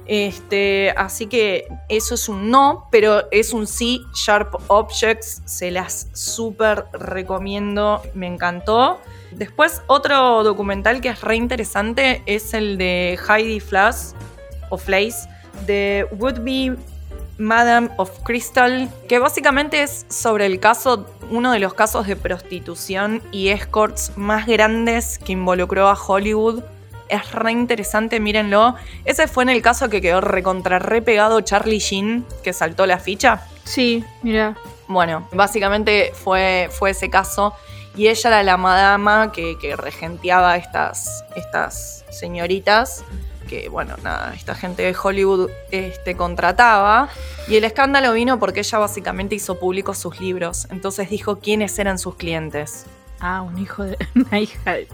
Este, 0.07 0.93
así 0.97 1.27
que 1.27 1.69
eso 1.89 2.15
es 2.15 2.29
un 2.29 2.51
no, 2.51 2.89
pero 2.91 3.31
es 3.31 3.53
un 3.53 3.67
sí. 3.67 4.03
Sharp 4.15 4.57
Objects, 4.67 5.43
se 5.45 5.71
las 5.71 6.09
súper 6.15 6.87
recomiendo, 6.93 8.03
me 8.15 8.27
encantó. 8.27 9.01
Después, 9.31 9.83
otro 9.87 10.43
documental 10.43 11.01
que 11.01 11.11
es 11.11 11.21
re 11.21 11.37
interesante 11.37 12.23
es 12.27 12.55
el 12.55 12.77
de 12.77 13.19
Heidi 13.29 13.61
Flass, 13.61 14.17
o 14.69 14.79
Flace, 14.79 15.29
de 15.67 16.09
Would 16.19 16.41
Be 16.41 16.77
Madame 17.41 17.89
of 17.97 18.11
Crystal, 18.23 18.91
que 19.09 19.19
básicamente 19.19 19.83
es 19.83 20.05
sobre 20.11 20.45
el 20.45 20.61
caso, 20.61 21.07
uno 21.31 21.53
de 21.53 21.59
los 21.59 21.73
casos 21.73 22.07
de 22.07 22.15
prostitución 22.15 23.23
y 23.33 23.49
escorts 23.49 24.13
más 24.17 24.47
grandes 24.47 25.19
que 25.19 25.33
involucró 25.33 25.89
a 25.89 25.95
Hollywood. 25.95 26.63
Es 27.09 27.33
re 27.33 27.51
interesante, 27.51 28.21
mírenlo. 28.21 28.77
Ese 29.07 29.27
fue 29.27 29.45
en 29.45 29.49
el 29.49 29.63
caso 29.63 29.89
que 29.89 30.03
quedó 30.03 30.21
recontra 30.21 30.79
re 30.79 31.01
pegado 31.01 31.41
Charlie 31.41 31.79
Sheen, 31.79 32.27
que 32.45 32.53
saltó 32.53 32.87
la 32.87 32.99
ficha. 32.99 33.47
Sí, 33.65 34.05
mira. 34.23 34.57
Bueno, 34.87 35.27
básicamente 35.33 36.13
fue, 36.13 36.69
fue 36.71 36.91
ese 36.91 37.09
caso. 37.09 37.55
Y 37.97 38.09
ella 38.09 38.29
era 38.29 38.43
la 38.43 38.59
madama 38.59 39.33
que, 39.33 39.57
que 39.59 39.77
regenteaba 39.77 40.57
estas, 40.57 41.25
estas 41.37 42.05
señoritas. 42.11 43.03
Que, 43.51 43.69
bueno, 43.69 43.97
nada, 44.05 44.33
esta 44.37 44.55
gente 44.55 44.85
de 44.85 44.95
Hollywood 44.95 45.51
este, 45.73 46.17
contrataba. 46.17 47.09
Y 47.49 47.57
el 47.57 47.65
escándalo 47.65 48.13
vino 48.13 48.39
porque 48.39 48.61
ella 48.61 48.79
básicamente 48.79 49.35
hizo 49.35 49.59
públicos 49.59 49.99
sus 49.99 50.21
libros. 50.21 50.69
Entonces 50.71 51.11
dijo 51.11 51.41
quiénes 51.41 51.77
eran 51.81 51.99
sus 51.99 52.15
clientes. 52.15 52.87
Ah, 53.19 53.43
un 53.43 53.59
hijo 53.59 53.83
de. 53.83 53.99
Una 54.15 54.39
hija 54.39 54.75
de. 54.75 54.87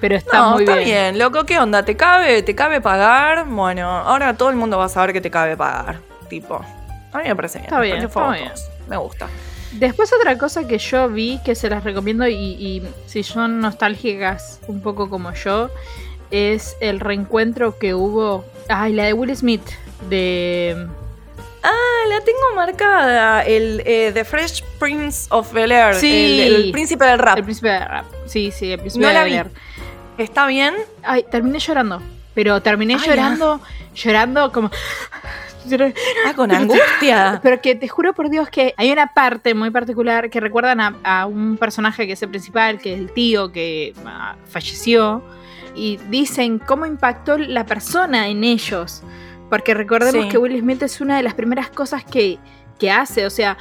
Pero 0.00 0.14
está 0.14 0.38
no, 0.38 0.50
muy 0.52 0.62
está 0.62 0.76
bien. 0.76 0.88
bien. 0.88 1.18
loco, 1.18 1.42
¿qué 1.42 1.58
onda? 1.58 1.84
¿Te 1.84 1.96
cabe, 1.96 2.44
¿Te 2.44 2.54
cabe 2.54 2.80
pagar? 2.80 3.44
Bueno, 3.48 3.88
ahora 3.90 4.36
todo 4.36 4.50
el 4.50 4.56
mundo 4.56 4.78
va 4.78 4.84
a 4.84 4.88
saber 4.88 5.12
que 5.12 5.20
te 5.20 5.32
cabe 5.32 5.56
pagar. 5.56 5.98
Tipo, 6.28 6.64
a 7.12 7.18
mí 7.18 7.24
me 7.24 7.34
parece 7.34 7.58
bien. 7.58 7.64
Está 7.70 7.80
bien, 7.80 7.96
está 7.96 8.30
bien. 8.30 8.52
Me 8.88 8.96
gusta. 8.98 9.26
Después 9.72 10.12
otra 10.12 10.38
cosa 10.38 10.68
que 10.68 10.78
yo 10.78 11.08
vi, 11.08 11.40
que 11.44 11.56
se 11.56 11.68
las 11.68 11.82
recomiendo 11.82 12.28
y, 12.28 12.34
y 12.34 12.82
si 13.06 13.24
son 13.24 13.60
nostálgicas 13.60 14.60
un 14.68 14.80
poco 14.80 15.10
como 15.10 15.32
yo, 15.32 15.70
es 16.34 16.76
el 16.80 17.00
reencuentro 17.00 17.78
que 17.78 17.94
hubo, 17.94 18.44
ay, 18.68 18.92
la 18.92 19.04
de 19.04 19.12
Will 19.12 19.34
Smith, 19.36 19.62
de... 20.08 20.86
Ah, 21.62 22.08
la 22.08 22.20
tengo 22.20 22.54
marcada. 22.54 23.42
El 23.42 23.82
eh, 23.86 24.10
The 24.12 24.24
Fresh 24.24 24.62
Prince 24.78 25.28
of 25.30 25.50
Bel 25.52 25.72
Air. 25.72 25.94
Sí. 25.94 26.42
El, 26.42 26.54
el 26.56 26.72
príncipe 26.72 27.04
del 27.06 27.18
rap. 27.18 27.38
El 27.38 27.44
príncipe 27.44 27.68
de 27.68 27.84
rap. 27.84 28.04
Sí, 28.26 28.50
sí, 28.50 28.72
el 28.72 28.80
príncipe 28.80 29.02
No 29.02 29.08
de 29.08 29.14
la 29.14 29.24
Bel-Air. 29.24 29.50
¿Está 30.18 30.46
bien? 30.46 30.74
Ay, 31.02 31.24
terminé 31.30 31.58
llorando. 31.58 32.02
Pero 32.34 32.60
terminé 32.60 32.94
Ay, 32.94 33.06
llorando, 33.06 33.60
llorando 33.94 34.52
como... 34.52 34.70
Ah, 36.26 36.34
con 36.34 36.52
angustia. 36.52 37.40
Pero 37.42 37.60
que 37.62 37.74
te 37.74 37.88
juro 37.88 38.12
por 38.12 38.28
Dios 38.28 38.50
que 38.50 38.74
hay 38.76 38.92
una 38.92 39.14
parte 39.14 39.54
muy 39.54 39.70
particular 39.70 40.28
que 40.28 40.40
recuerdan 40.40 40.80
a, 40.80 40.96
a 41.02 41.26
un 41.26 41.56
personaje 41.56 42.06
que 42.06 42.12
es 42.12 42.22
el 42.22 42.28
principal, 42.28 42.78
que 42.78 42.92
es 42.92 42.98
el 43.00 43.10
tío 43.12 43.50
que 43.50 43.94
ah, 44.04 44.36
falleció, 44.46 45.22
y 45.74 45.98
dicen 46.10 46.58
cómo 46.58 46.86
impactó 46.86 47.38
la 47.38 47.66
persona 47.66 48.28
en 48.28 48.44
ellos. 48.44 49.02
Porque 49.50 49.74
recordemos 49.74 50.24
Sí. 50.24 50.28
que 50.30 50.38
Will 50.38 50.58
Smith 50.60 50.82
es 50.82 51.00
una 51.00 51.16
de 51.16 51.22
las 51.22 51.34
primeras 51.34 51.68
cosas 51.70 52.04
que, 52.04 52.38
que 52.78 52.90
hace, 52.90 53.26
o 53.26 53.30
sea, 53.30 53.56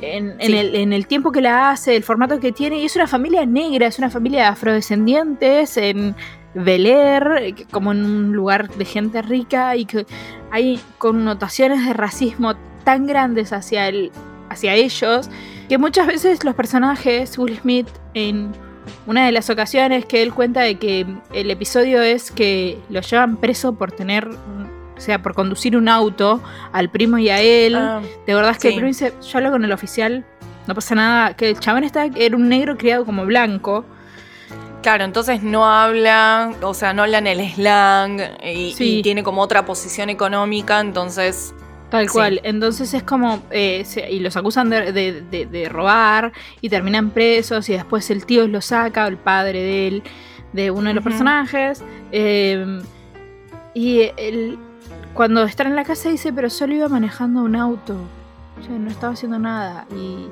en, 0.00 0.36
el, 0.38 0.74
en 0.74 0.92
el 0.92 1.06
tiempo 1.06 1.30
que 1.32 1.40
la 1.40 1.70
hace, 1.70 1.96
el 1.96 2.02
formato 2.02 2.40
que 2.40 2.52
tiene, 2.52 2.78
y 2.78 2.84
es 2.86 2.96
una 2.96 3.06
familia 3.06 3.44
negra, 3.46 3.86
es 3.86 3.98
una 3.98 4.10
familia 4.10 4.40
de 4.42 4.46
afrodescendientes 4.48 5.76
en 5.76 6.14
Bel 6.54 6.86
Air, 6.86 7.54
que- 7.54 7.64
como 7.66 7.92
en 7.92 8.04
un 8.04 8.32
lugar 8.32 8.68
de 8.74 8.84
gente 8.84 9.22
rica, 9.22 9.76
y 9.76 9.84
que 9.86 10.06
hay 10.50 10.80
connotaciones 10.98 11.84
de 11.86 11.92
racismo 11.92 12.54
tan 12.84 13.06
grandes 13.06 13.52
hacia, 13.52 13.88
el, 13.88 14.12
hacia 14.50 14.74
ellos, 14.74 15.28
que 15.68 15.78
muchas 15.78 16.06
veces 16.06 16.44
los 16.44 16.54
personajes, 16.54 17.36
Will 17.38 17.58
Smith, 17.58 17.88
en 18.14 18.52
una 19.06 19.26
de 19.26 19.32
las 19.32 19.50
ocasiones 19.50 20.06
que 20.06 20.22
él 20.22 20.32
cuenta 20.32 20.60
de 20.62 20.76
que 20.76 21.06
el 21.32 21.50
episodio 21.50 22.02
es 22.02 22.30
que 22.30 22.78
lo 22.90 23.00
llevan 23.00 23.36
preso 23.36 23.74
por 23.74 23.92
tener, 23.92 24.28
o 24.28 25.00
sea, 25.00 25.20
por 25.22 25.34
conducir 25.34 25.76
un 25.76 25.88
auto 25.88 26.42
al 26.72 26.90
primo 26.90 27.18
y 27.18 27.28
a 27.30 27.40
él. 27.40 27.74
Ah, 27.76 28.00
De 28.26 28.34
verdad 28.34 28.52
es 28.52 28.58
que 28.58 28.68
sí. 28.68 28.68
el 28.68 28.74
primo 28.74 28.88
dice, 28.88 29.12
yo 29.20 29.38
hablo 29.38 29.50
con 29.50 29.64
el 29.64 29.72
oficial, 29.72 30.24
no 30.66 30.74
pasa 30.74 30.94
nada, 30.94 31.34
que 31.36 31.50
el 31.50 31.60
chabón 31.60 31.84
está, 31.84 32.06
era 32.06 32.36
un 32.36 32.48
negro 32.48 32.76
criado 32.76 33.04
como 33.04 33.24
blanco. 33.26 33.84
claro, 34.82 35.04
entonces 35.04 35.42
no 35.42 35.64
habla, 35.66 36.52
o 36.60 36.74
sea, 36.74 36.92
no 36.92 37.02
habla 37.04 37.16
en 37.18 37.26
el 37.26 37.40
slang 37.52 38.20
y, 38.44 38.72
Sí. 38.74 38.98
y 38.98 39.02
tiene 39.02 39.22
como 39.22 39.40
otra 39.40 39.64
posición 39.64 40.10
económica, 40.10 40.78
entonces. 40.80 41.54
Tal 41.98 42.08
Sí. 42.08 42.12
cual. 42.12 42.40
Entonces 42.44 42.92
es 42.94 43.02
como. 43.02 43.42
eh, 43.50 43.82
se- 43.84 44.10
y 44.10 44.20
los 44.20 44.36
acusan 44.36 44.68
de, 44.70 44.92
de- 44.92 45.22
de- 45.22 45.46
de 45.46 45.68
robar 45.68 46.32
y 46.60 46.68
terminan 46.68 47.10
presos. 47.10 47.68
Y 47.68 47.72
después 47.74 48.10
el 48.10 48.26
tío 48.26 48.46
lo 48.48 48.60
saca, 48.60 49.04
o 49.04 49.08
el 49.08 49.16
padre 49.16 49.60
de 49.62 49.88
él, 49.88 50.02
de 50.52 50.70
uno 50.70 50.88
de 50.88 50.94
los 50.94 51.04
personajes. 51.04 51.82
eh, 52.12 52.80
y 53.74 54.10
él, 54.16 54.58
cuando 55.14 55.42
está 55.44 55.64
en 55.64 55.74
la 55.76 55.84
casa 55.84 56.08
dice: 56.10 56.32
Pero 56.32 56.50
solo 56.50 56.74
iba 56.74 56.88
manejando 56.88 57.42
un 57.42 57.56
auto. 57.56 57.96
O 58.60 58.62
sea, 58.64 58.78
no 58.78 58.90
estaba 58.90 59.12
haciendo 59.14 59.38
nada. 59.38 59.86
Y 59.96 60.26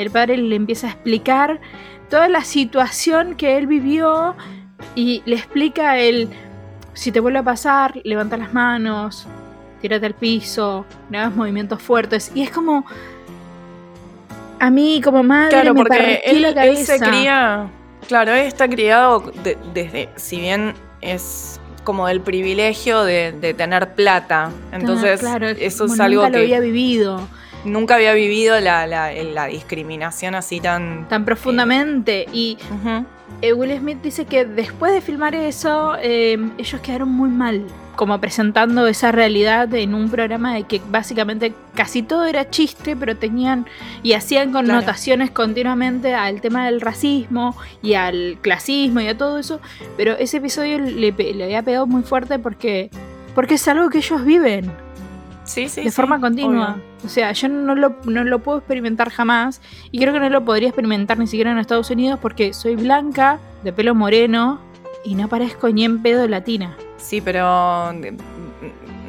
el 0.00 0.10
padre 0.10 0.36
le 0.38 0.56
empieza 0.56 0.86
a 0.86 0.90
explicar 0.90 1.60
toda 2.08 2.28
la 2.28 2.42
situación 2.44 3.34
que 3.36 3.58
él 3.58 3.66
vivió. 3.66 4.34
Y 4.94 5.22
le 5.26 5.36
explica 5.36 5.98
el. 5.98 6.28
Si 6.94 7.12
te 7.12 7.20
vuelve 7.20 7.38
a 7.40 7.42
pasar, 7.44 8.00
levanta 8.04 8.36
las 8.36 8.52
manos, 8.54 9.26
tírate 9.80 10.06
al 10.06 10.14
piso, 10.14 10.84
no 11.10 11.18
hagas 11.18 11.34
movimientos 11.36 11.82
fuertes. 11.82 12.30
Y 12.34 12.42
es 12.42 12.50
como. 12.50 12.84
A 14.60 14.70
mí, 14.70 15.00
como 15.04 15.22
madre, 15.22 15.50
Claro, 15.50 15.74
me 15.74 15.80
porque 15.80 16.20
él, 16.24 16.42
la 16.42 16.66
él 16.66 16.76
se 16.78 16.98
cría. 16.98 17.68
Claro, 18.08 18.32
él 18.34 18.46
está 18.46 18.68
criado 18.68 19.20
de- 19.44 19.56
desde. 19.72 20.08
Si 20.16 20.40
bien 20.40 20.74
es 21.00 21.60
como 21.84 22.06
del 22.08 22.20
privilegio 22.20 23.02
de, 23.04 23.32
de 23.32 23.54
tener 23.54 23.94
plata. 23.94 24.50
Entonces, 24.72 25.20
Claro, 25.20 25.48
eso 25.48 25.84
es 25.86 26.00
algo 26.00 26.22
nunca 26.22 26.30
que 26.32 26.36
lo 26.38 26.42
había 26.44 26.60
vivido 26.60 27.20
nunca 27.64 27.96
había 27.96 28.12
vivido 28.14 28.58
la, 28.60 28.86
la- 28.86 29.12
la 29.12 29.46
discriminación 29.46 30.34
así 30.34 30.60
tan. 30.60 31.06
tan 31.08 31.24
profundamente. 31.24 32.26
Y 32.32 32.56
eh, 33.42 33.52
Will 33.52 33.76
Smith 33.78 33.98
dice 34.02 34.24
que 34.26 34.44
después 34.44 34.92
de 34.92 35.00
filmar 35.00 35.34
eso, 35.34 35.96
eh, 36.00 36.38
ellos 36.56 36.80
quedaron 36.80 37.10
muy 37.10 37.28
mal. 37.30 37.64
Como 37.98 38.20
presentando 38.20 38.86
esa 38.86 39.10
realidad 39.10 39.74
en 39.74 39.92
un 39.92 40.08
programa 40.08 40.54
de 40.54 40.62
que 40.62 40.80
básicamente 40.88 41.52
casi 41.74 42.04
todo 42.04 42.26
era 42.26 42.48
chiste, 42.48 42.94
pero 42.94 43.16
tenían 43.16 43.66
y 44.04 44.12
hacían 44.12 44.52
connotaciones 44.52 45.32
continuamente 45.32 46.14
al 46.14 46.40
tema 46.40 46.66
del 46.66 46.80
racismo 46.80 47.56
y 47.82 47.94
al 47.94 48.38
clasismo 48.40 49.00
y 49.00 49.08
a 49.08 49.18
todo 49.18 49.36
eso. 49.36 49.60
Pero 49.96 50.12
ese 50.12 50.36
episodio 50.36 50.78
le, 50.78 51.08
había 51.42 51.60
pegado 51.64 51.88
muy 51.88 52.02
fuerte 52.02 52.38
porque, 52.38 52.88
porque 53.34 53.54
es 53.54 53.66
algo 53.66 53.90
que 53.90 53.98
ellos 53.98 54.24
viven 54.24 54.70
Sí, 55.42 55.68
sí. 55.68 55.82
de 55.82 55.90
sí, 55.90 55.96
forma 55.96 56.20
continua. 56.20 56.74
obvio. 56.74 56.82
O 57.04 57.08
sea, 57.08 57.32
yo 57.32 57.48
no 57.48 57.74
lo, 57.74 57.96
no 58.04 58.22
lo 58.22 58.38
puedo 58.38 58.58
experimentar 58.58 59.10
jamás 59.10 59.60
y 59.90 59.98
creo 59.98 60.12
que 60.12 60.20
no 60.20 60.28
lo 60.28 60.44
podría 60.44 60.68
experimentar 60.68 61.18
ni 61.18 61.26
siquiera 61.26 61.50
en 61.50 61.58
Estados 61.58 61.90
Unidos 61.90 62.20
porque 62.22 62.52
soy 62.52 62.76
blanca, 62.76 63.40
de 63.64 63.72
pelo 63.72 63.96
moreno 63.96 64.60
y 65.08 65.14
no 65.14 65.28
parezco 65.28 65.68
ni 65.70 65.84
en 65.84 66.02
pedo 66.02 66.26
latina. 66.28 66.76
Sí, 66.98 67.20
pero. 67.20 67.90
de- 67.94 68.16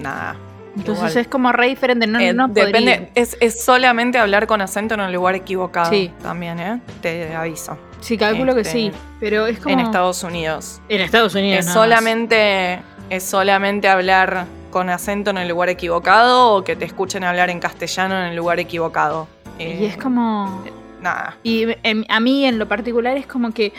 Nada. 0.02 0.36
Entonces 0.78 1.10
Igual. 1.10 1.18
es 1.18 1.28
como 1.28 1.52
re 1.52 1.68
diferente, 1.68 2.08
no, 2.08 2.20
Eh, 2.20 2.32
no 2.32 2.48
depende, 2.48 3.12
es, 3.16 3.36
es 3.42 3.62
solamente 3.66 4.18
hablar 4.18 4.48
con 4.48 4.62
acento 4.62 4.94
en 4.94 5.02
el 5.02 5.12
lugar 5.12 5.36
equivocado 5.36 5.90
Sí. 5.92 6.12
también, 6.22 6.58
¿eh? 6.60 6.80
Te 7.02 7.36
aviso. 7.36 7.78
Sí, 8.00 8.18
calculo 8.18 8.54
que 8.56 8.62
este, 8.62 8.74
sí, 8.74 8.92
pero 9.20 9.46
es 9.48 9.60
como... 9.60 9.74
En 9.74 9.82
Estados 9.82 10.24
Unidos. 10.24 10.80
En 10.88 11.02
Estados 11.02 11.36
Unidos. 11.36 11.66
Es 11.66 11.74
solamente, 11.74 12.80
es 13.10 13.24
solamente 13.24 13.90
hablar 13.90 14.46
con 14.72 14.90
acento 14.90 15.32
en 15.32 15.40
el 15.40 15.50
lugar 15.50 15.68
equivocado 15.68 16.54
o 16.54 16.64
que 16.64 16.78
te 16.78 16.86
escuchen 16.86 17.26
hablar 17.26 17.50
en 17.50 17.60
castellano 17.60 18.18
en 18.18 18.28
el 18.28 18.38
lugar 18.38 18.60
equivocado. 18.60 19.28
Y 19.58 19.64
Eh, 19.64 19.86
es 19.88 19.98
como... 19.98 20.64
nada. 21.02 21.36
Y 21.44 21.66
em, 21.84 22.06
a 22.08 22.20
mí 22.22 22.46
en 22.46 22.58
lo 22.58 22.68
particular 22.70 23.18
es 23.18 23.26
como 23.26 23.52
que 23.52 23.74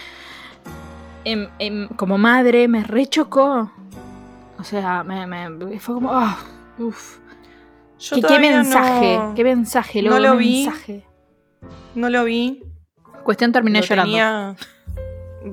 em, 1.24 1.48
em, 1.58 1.88
como 1.88 2.18
madre 2.18 2.68
me 2.68 2.82
rechocó. 2.84 3.70
O 4.58 4.64
sea, 4.64 5.02
me, 5.04 5.26
me- 5.26 5.80
fue 5.80 5.94
como... 5.94 6.10
ah, 6.12 6.38
uf. 6.78 7.18
Yo 7.98 8.16
¿Qué, 8.16 8.22
qué 8.22 8.38
mensaje? 8.38 9.16
no- 9.18 9.34
¿Qué 9.34 9.44
mensaje? 9.44 10.02
no 10.02 10.18
lo 10.18 10.36
vi. 10.36 10.64
mensaje. 10.66 11.06
No 11.94 12.08
lo 12.08 12.24
vi. 12.24 12.62
Cuestión 13.24 13.52
terminé 13.52 13.80
Lo 13.80 13.86
llorando. 13.86 14.10
tenía- 14.12 14.56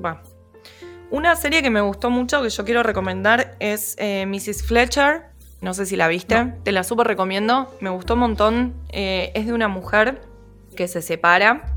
Va. 0.04 0.22
Una 1.10 1.36
serie 1.36 1.62
que 1.62 1.70
me 1.70 1.80
gustó 1.80 2.10
mucho, 2.10 2.42
que 2.42 2.50
yo 2.50 2.64
quiero 2.64 2.82
recomendar, 2.82 3.56
es 3.60 3.94
eh, 3.98 4.26
Mrs. 4.26 4.62
Fletcher. 4.66 5.24
No 5.60 5.74
sé 5.74 5.86
si 5.86 5.96
la 5.96 6.06
viste. 6.08 6.54
Te 6.62 6.70
la 6.72 6.84
súper 6.84 7.06
recomiendo. 7.06 7.74
Me 7.80 7.90
gustó 7.90 8.14
un 8.14 8.20
montón. 8.20 8.74
Eh, 8.90 9.32
es 9.34 9.46
de 9.46 9.52
una 9.54 9.68
mujer 9.68 10.20
que 10.76 10.86
se 10.86 11.02
separa 11.02 11.74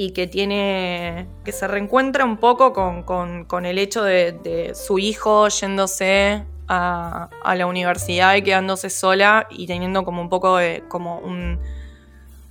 y 0.00 0.12
que 0.12 0.28
tiene. 0.28 1.26
que 1.44 1.50
se 1.50 1.66
reencuentra 1.66 2.24
un 2.24 2.36
poco 2.38 2.72
con, 2.72 3.02
con- 3.02 3.66
el 3.66 3.78
hecho 3.78 4.04
de, 4.04 4.72
su 4.74 5.00
hijo 5.00 5.48
yéndose 5.48 6.44
a, 6.68 7.28
a 7.42 7.54
la 7.56 7.66
universidad 7.66 8.36
y 8.36 8.42
quedándose 8.42 8.90
sola 8.90 9.48
y 9.50 9.66
teniendo 9.66 10.04
como 10.04 10.22
un 10.22 10.28
poco 10.30 10.56
de. 10.56 10.84
como 10.88 11.18
un 11.18 11.58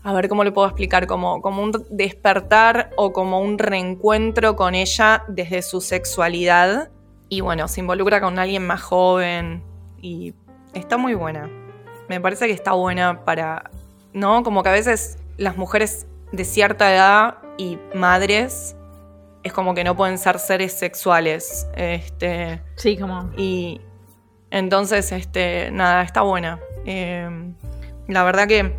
a 0.03 0.13
ver 0.13 0.27
cómo 0.29 0.43
le 0.43 0.51
puedo 0.51 0.67
explicar, 0.67 1.07
como, 1.07 1.41
como 1.41 1.61
un 1.63 1.71
despertar 1.89 2.91
o 2.97 3.11
como 3.13 3.39
un 3.41 3.57
reencuentro 3.57 4.55
con 4.57 4.75
ella 4.75 5.23
desde 5.29 5.61
su 5.61 5.79
sexualidad. 5.81 6.89
Y 7.29 7.41
bueno, 7.41 7.67
se 7.69 7.79
involucra 7.79 8.19
con 8.21 8.39
alguien 8.39 8.67
más 8.67 8.81
joven 8.81 9.63
y 10.01 10.33
está 10.73 10.97
muy 10.97 11.13
buena. 11.13 11.49
Me 12.09 12.19
parece 12.19 12.47
que 12.47 12.53
está 12.53 12.73
buena 12.73 13.23
para, 13.23 13.69
¿no? 14.13 14.43
Como 14.43 14.63
que 14.63 14.69
a 14.69 14.73
veces 14.73 15.17
las 15.37 15.57
mujeres 15.57 16.07
de 16.31 16.43
cierta 16.45 16.93
edad 16.93 17.37
y 17.57 17.77
madres 17.95 18.75
es 19.43 19.53
como 19.53 19.73
que 19.73 19.83
no 19.83 19.95
pueden 19.95 20.17
ser 20.17 20.39
seres 20.39 20.73
sexuales. 20.73 21.67
Este, 21.75 22.61
Sí, 22.75 22.97
como... 22.97 23.31
y 23.37 23.79
entonces, 24.51 25.11
este, 25.11 25.69
nada, 25.71 26.03
está 26.03 26.21
buena. 26.21 26.59
Eh, 26.85 27.29
la 28.07 28.23
verdad 28.23 28.47
que 28.47 28.73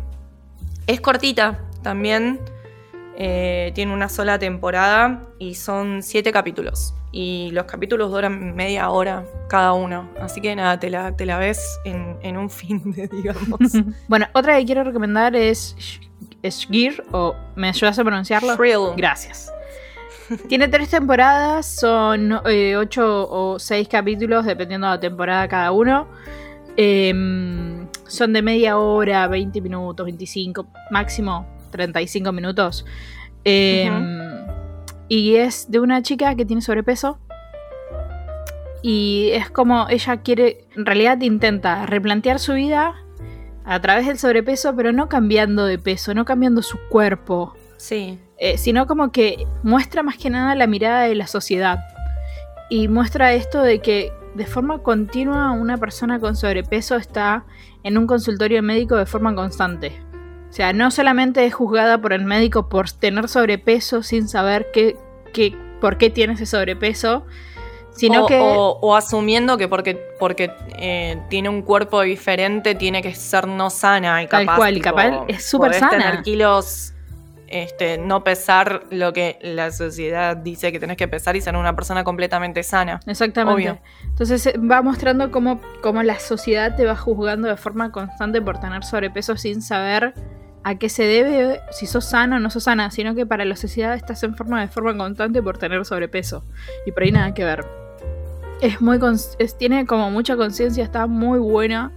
es 0.87 1.01
cortita 1.01 1.59
también. 1.83 2.39
eh, 3.21 3.71
tiene 3.75 3.93
una 3.93 4.07
sola 4.09 4.39
temporada 4.39 5.27
y 5.39 5.55
son 5.55 6.01
siete 6.03 6.31
capítulos. 6.31 6.93
Y 7.11 7.49
los 7.51 7.65
capítulos 7.65 8.11
duran 8.11 8.55
media 8.55 8.89
hora 8.91 9.25
cada 9.49 9.73
uno. 9.73 10.07
Así 10.21 10.39
que 10.41 10.55
nada, 10.55 10.79
te 10.79 10.89
la, 10.89 11.15
te 11.17 11.25
la 11.25 11.37
ves 11.37 11.79
en, 11.83 12.17
en 12.21 12.37
un 12.37 12.49
fin 12.59 12.91
de, 12.93 13.07
digamos. 13.07 13.59
bueno, 14.07 14.27
otra 14.33 14.57
que 14.57 14.65
quiero 14.65 14.83
recomendar 14.83 15.35
es 15.35 15.75
Shgir, 16.43 17.03
o 17.11 17.35
¿me 17.55 17.69
ayudas 17.69 17.99
a 17.99 18.03
pronunciarlo? 18.03 18.55
Thrill. 18.55 18.95
Gracias. 18.95 19.51
Tiene 20.47 20.67
tres 20.67 20.89
temporadas, 20.89 21.65
son 21.65 22.39
eh, 22.45 22.77
ocho 22.77 23.27
o 23.29 23.57
seis 23.57 23.87
capítulos, 23.87 24.45
dependiendo 24.45 24.87
de 24.87 24.93
la 24.93 24.99
temporada 24.99 25.47
cada 25.47 25.71
uno. 25.71 26.07
Em, 26.77 27.87
son 28.07 28.33
de 28.33 28.41
media 28.41 28.77
hora, 28.77 29.27
20 29.27 29.59
minutos, 29.59 30.05
25, 30.05 30.67
máximo 30.91 31.45
35 31.71 32.31
minutos. 32.31 32.85
Em, 33.43 34.29
Y 35.07 35.37
es 35.37 35.71
de 35.71 35.79
una 35.79 36.03
chica 36.03 36.35
que 36.35 36.45
tiene 36.45 36.61
sobrepeso. 36.61 37.17
Y 38.83 39.31
es 39.33 39.49
como 39.49 39.87
ella 39.89 40.17
quiere, 40.17 40.65
en 40.75 40.85
realidad 40.85 41.19
intenta 41.21 41.85
replantear 41.87 42.39
su 42.39 42.53
vida 42.53 42.95
a 43.69 43.79
través 43.79 44.07
del 44.07 44.17
sobrepeso, 44.17 44.75
pero 44.75 44.91
no 44.91 45.07
cambiando 45.09 45.65
de 45.65 45.77
peso, 45.77 46.13
no 46.15 46.25
cambiando 46.25 46.61
su 46.63 46.77
cuerpo, 46.89 47.53
Sí. 47.77 48.19
eh, 48.37 48.57
sino 48.57 48.87
como 48.87 49.11
que 49.11 49.45
muestra 49.63 50.01
más 50.03 50.17
que 50.17 50.29
nada 50.31 50.55
la 50.55 50.65
mirada 50.67 51.03
de 51.03 51.13
la 51.15 51.27
sociedad. 51.27 51.79
Y 52.69 52.87
muestra 52.87 53.33
esto 53.33 53.61
de 53.61 53.79
que 53.79 54.11
de 54.33 54.45
forma 54.45 54.79
continua 54.79 55.51
una 55.51 55.77
persona 55.77 56.19
con 56.19 56.35
sobrepeso 56.35 56.95
está 56.95 57.45
en 57.83 57.97
un 57.97 58.07
consultorio 58.07 58.61
médico 58.63 58.95
de 58.95 59.05
forma 59.05 59.33
constante. 59.35 60.01
O 60.49 60.51
sea, 60.53 60.73
no 60.73 60.89
solamente 60.89 61.45
es 61.45 61.53
juzgada 61.53 62.01
por 62.01 62.11
el 62.11 62.25
médico 62.25 62.69
por 62.69 62.89
tener 62.91 63.27
sobrepeso 63.27 64.01
sin 64.01 64.27
saber 64.27 64.67
qué, 64.73 64.97
qué- 65.31 65.55
por 65.79 65.97
qué 65.99 66.09
tiene 66.09 66.33
ese 66.33 66.47
sobrepeso, 66.47 67.25
sino 67.99 68.23
o, 68.23 68.27
que... 68.27 68.39
o- 68.41 68.79
o 68.81 68.95
asumiendo 68.95 69.57
que 69.57 69.67
porque, 69.67 69.95
porque 70.19 70.51
eh, 70.77 71.21
tiene 71.29 71.49
un 71.49 71.61
cuerpo 71.61 72.01
diferente 72.01 72.75
tiene 72.75 73.01
que 73.01 73.13
ser 73.15 73.47
no 73.47 73.69
sana 73.69 74.23
y 74.23 74.27
Tal 74.27 74.45
capaz, 74.45 74.55
cual, 74.57 74.71
y 74.77 74.81
tipo, 74.81 74.95
capaz 74.95 75.25
es 75.27 75.45
súper 75.49 75.73
sana. 75.75 75.89
tener 75.91 76.21
kilos, 76.21 76.93
este, 77.47 77.97
no 77.97 78.23
pesar 78.23 78.83
lo 78.91 79.11
que 79.11 79.39
la 79.41 79.71
sociedad 79.71 80.37
dice 80.37 80.71
que 80.71 80.79
tenés 80.79 80.97
que 80.97 81.07
pesar 81.07 81.35
y 81.35 81.41
ser 81.41 81.55
una 81.55 81.75
persona 81.75 82.03
completamente 82.03 82.61
sana. 82.63 82.99
Exactamente. 83.07 83.55
Obvio. 83.71 83.79
Entonces 84.03 84.45
eh, 84.45 84.53
va 84.59 84.81
mostrando 84.83 85.31
cómo, 85.31 85.59
cómo 85.81 86.03
la 86.03 86.19
sociedad 86.19 86.75
te 86.75 86.85
va 86.85 86.95
juzgando 86.95 87.47
de 87.47 87.57
forma 87.57 87.91
constante 87.91 88.41
por 88.41 88.59
tener 88.59 88.83
sobrepeso 88.83 89.35
sin 89.35 89.61
saber 89.63 90.13
a 90.63 90.75
qué 90.75 90.89
se 90.89 91.03
debe, 91.03 91.61
si 91.71 91.87
sos 91.87 92.05
sano 92.05 92.35
o 92.35 92.39
no 92.39 92.49
sos 92.49 92.65
sana, 92.65 92.91
sino 92.91 93.15
que 93.15 93.25
para 93.25 93.45
la 93.45 93.55
sociedad 93.55 93.95
estás 93.95 94.21
en 94.23 94.35
forma 94.35 94.59
de 94.61 94.67
forma 94.67 94.95
constante 94.95 95.41
por 95.41 95.57
tener 95.57 95.83
sobrepeso. 95.85 96.43
Y 96.85 96.91
por 96.91 97.03
ahí 97.03 97.11
nada 97.11 97.33
que 97.33 97.45
ver. 97.45 97.65
Es 98.61 98.81
muy 98.81 98.99
es- 99.39 99.57
tiene 99.57 99.85
como 99.85 100.11
mucha 100.11 100.35
conciencia, 100.35 100.83
está 100.83 101.07
muy 101.07 101.39
buena. 101.39 101.91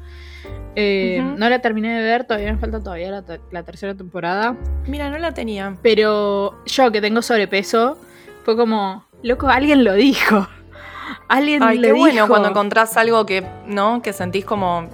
Eh. 0.75 1.23
No 1.37 1.49
la 1.49 1.59
terminé 1.61 1.93
de 1.95 2.03
ver, 2.03 2.25
todavía 2.25 2.53
me 2.53 2.59
falta 2.59 2.81
todavía 2.81 3.11
la, 3.11 3.25
la 3.51 3.63
tercera 3.63 3.95
temporada. 3.95 4.57
Mira, 4.87 5.11
no 5.11 5.19
la 5.19 5.33
tenía. 5.35 5.77
Pero 5.83 6.55
yo 6.67 6.91
que 6.93 7.01
tengo 7.01 7.21
sobrepeso, 7.21 7.99
fue 8.45 8.57
como, 8.57 9.05
loco, 9.23 9.49
alguien 9.49 9.85
lo 9.85 9.93
dijo. 9.95 10.49
Alguien 11.29 11.63
Ay, 11.63 11.79
lo 11.79 11.83
qué 11.89 11.93
bueno 11.93 12.13
dijo. 12.15 12.29
cuando 12.29 12.49
encontrás 12.51 12.97
algo 12.97 13.27
que, 13.27 13.45
¿no? 13.67 14.01
Que 14.03 14.13
sentís 14.13 14.45
como. 14.45 14.89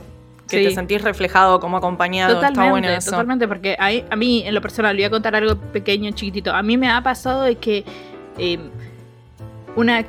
Que 0.48 0.64
te 0.64 0.70
sentís 0.74 1.02
reflejado, 1.02 1.60
como 1.60 1.76
acompañado. 1.76 2.34
Totalmente, 2.36 2.60
Está 2.62 2.70
bueno 2.70 2.88
eso. 2.88 3.10
totalmente, 3.10 3.46
porque 3.46 3.76
hay- 3.78 4.04
a 4.10 4.16
mí, 4.16 4.42
en 4.46 4.54
lo 4.54 4.60
personal, 4.62 4.96
voy 4.96 5.04
a 5.04 5.10
contar 5.10 5.36
algo 5.36 5.56
pequeño, 5.56 6.10
chiquitito. 6.12 6.52
A 6.52 6.62
mí 6.62 6.76
me 6.78 6.88
ha 6.90 7.02
pasado 7.02 7.42
de 7.42 7.56
que 7.56 7.84
eh, 8.38 8.58
una 9.76 10.04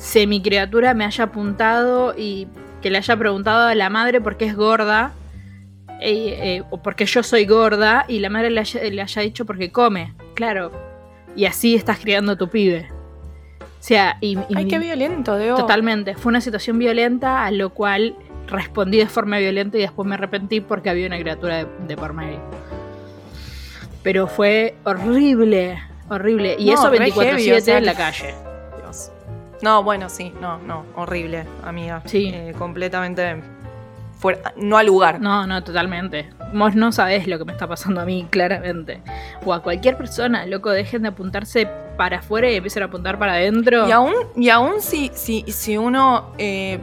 semicriatura 0.00 0.94
me 0.94 1.04
haya 1.04 1.24
apuntado 1.24 2.14
y 2.16 2.48
que 2.80 2.90
le 2.90 2.98
haya 2.98 3.16
preguntado 3.16 3.68
a 3.68 3.74
la 3.74 3.90
madre 3.90 4.20
por 4.20 4.38
qué 4.38 4.46
es 4.46 4.56
gorda, 4.56 5.12
eh, 6.00 6.38
eh, 6.42 6.62
o 6.70 6.82
porque 6.82 7.04
yo 7.04 7.22
soy 7.22 7.44
gorda, 7.44 8.06
y 8.08 8.20
la 8.20 8.30
madre 8.30 8.50
le 8.50 8.60
haya, 8.60 8.82
le 8.82 9.02
haya 9.02 9.22
dicho 9.22 9.44
porque 9.44 9.70
come. 9.70 10.14
Claro. 10.34 10.72
Y 11.36 11.44
así 11.44 11.74
estás 11.74 11.98
criando 11.98 12.32
a 12.32 12.36
tu 12.36 12.48
pibe. 12.48 12.88
O 13.60 13.82
sea, 13.82 14.16
y, 14.20 14.38
y 14.48 14.56
Ay, 14.56 14.68
qué 14.68 14.78
violento, 14.78 15.36
Debo. 15.36 15.58
Totalmente. 15.58 16.14
Fue 16.14 16.30
una 16.30 16.40
situación 16.40 16.78
violenta 16.78 17.44
a 17.44 17.50
lo 17.50 17.70
cual 17.70 18.16
respondí 18.46 18.98
de 18.98 19.06
forma 19.06 19.38
violenta 19.38 19.76
y 19.76 19.82
después 19.82 20.08
me 20.08 20.14
arrepentí 20.14 20.60
porque 20.60 20.90
había 20.90 21.06
una 21.06 21.18
criatura 21.18 21.58
de, 21.58 21.66
de 21.86 21.96
por 21.96 22.14
medio. 22.14 22.40
Pero 24.02 24.26
fue 24.26 24.76
horrible, 24.84 25.78
horrible. 26.08 26.56
Y 26.58 26.66
No, 26.66 26.72
eso 26.72 26.90
re 26.90 27.10
24-7 27.10 27.12
heavy, 27.12 27.52
o 27.52 27.60
sea, 27.60 27.78
en 27.78 27.86
la 27.86 27.94
calle. 27.94 28.34
No, 29.62 29.82
bueno, 29.82 30.08
sí, 30.08 30.32
no, 30.40 30.58
no, 30.58 30.84
horrible, 30.96 31.46
amiga. 31.64 32.02
Sí. 32.06 32.30
Eh, 32.34 32.54
completamente 32.58 33.42
fuera, 34.18 34.52
no 34.56 34.76
al 34.78 34.86
lugar. 34.86 35.20
No, 35.20 35.46
no, 35.46 35.62
totalmente. 35.64 36.30
Vos 36.52 36.74
no 36.74 36.92
sabés 36.92 37.26
lo 37.26 37.38
que 37.38 37.44
me 37.44 37.52
está 37.52 37.66
pasando 37.66 38.00
a 38.00 38.04
mí, 38.04 38.26
claramente. 38.30 39.02
O 39.44 39.52
a 39.52 39.62
cualquier 39.62 39.96
persona, 39.96 40.46
loco, 40.46 40.70
dejen 40.70 41.02
de 41.02 41.08
apuntarse 41.08 41.68
para 41.96 42.18
afuera 42.18 42.50
y 42.50 42.56
empiecen 42.56 42.82
a 42.82 42.86
apuntar 42.86 43.18
para 43.18 43.32
adentro. 43.34 43.86
Y 43.88 43.92
aún, 43.92 44.14
y 44.36 44.48
aún 44.48 44.80
si, 44.80 45.10
si, 45.14 45.42
si 45.48 45.76
uno, 45.76 46.32
eh, 46.38 46.78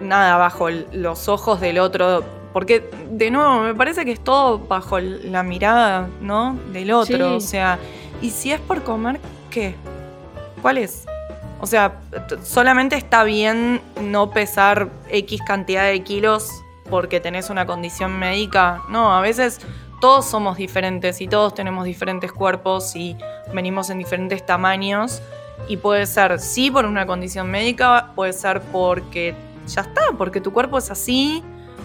nada, 0.00 0.36
bajo 0.38 0.68
el- 0.68 0.86
los 0.92 1.28
ojos 1.28 1.60
del 1.60 1.78
otro, 1.78 2.24
porque 2.52 2.90
de 3.10 3.30
nuevo, 3.30 3.60
me 3.60 3.74
parece 3.74 4.04
que 4.04 4.12
es 4.12 4.20
todo 4.20 4.58
bajo 4.58 4.98
la 5.00 5.42
mirada, 5.42 6.08
¿no? 6.20 6.58
Del 6.72 6.90
otro. 6.92 7.16
Sí. 7.16 7.22
O 7.36 7.40
sea, 7.40 7.78
y 8.20 8.30
si 8.30 8.52
es 8.52 8.60
por 8.60 8.82
comer, 8.82 9.20
¿qué? 9.50 9.74
¿Cuál 10.62 10.78
es? 10.78 11.06
O 11.62 11.66
sea, 11.66 12.00
solamente 12.42 12.96
está 12.96 13.22
bien 13.22 13.80
no 14.00 14.32
pesar 14.32 14.88
X 15.08 15.40
cantidad 15.46 15.86
de 15.86 16.02
kilos 16.02 16.50
porque 16.90 17.20
tenés 17.20 17.50
una 17.50 17.66
condición 17.66 18.18
médica. 18.18 18.82
No, 18.88 19.16
a 19.16 19.20
veces 19.20 19.60
todos 20.00 20.26
somos 20.26 20.56
diferentes 20.56 21.20
y 21.20 21.28
todos 21.28 21.54
tenemos 21.54 21.84
diferentes 21.84 22.32
cuerpos 22.32 22.96
y 22.96 23.16
venimos 23.54 23.90
en 23.90 23.98
diferentes 23.98 24.44
tamaños. 24.44 25.22
Y 25.68 25.76
puede 25.76 26.06
ser, 26.06 26.40
sí, 26.40 26.68
por 26.68 26.84
una 26.84 27.06
condición 27.06 27.48
médica, 27.48 28.10
puede 28.16 28.32
ser 28.32 28.60
porque 28.60 29.36
ya 29.68 29.82
está, 29.82 30.02
porque 30.18 30.40
tu 30.40 30.52
cuerpo 30.52 30.78
es 30.78 30.90
así, 30.90 31.44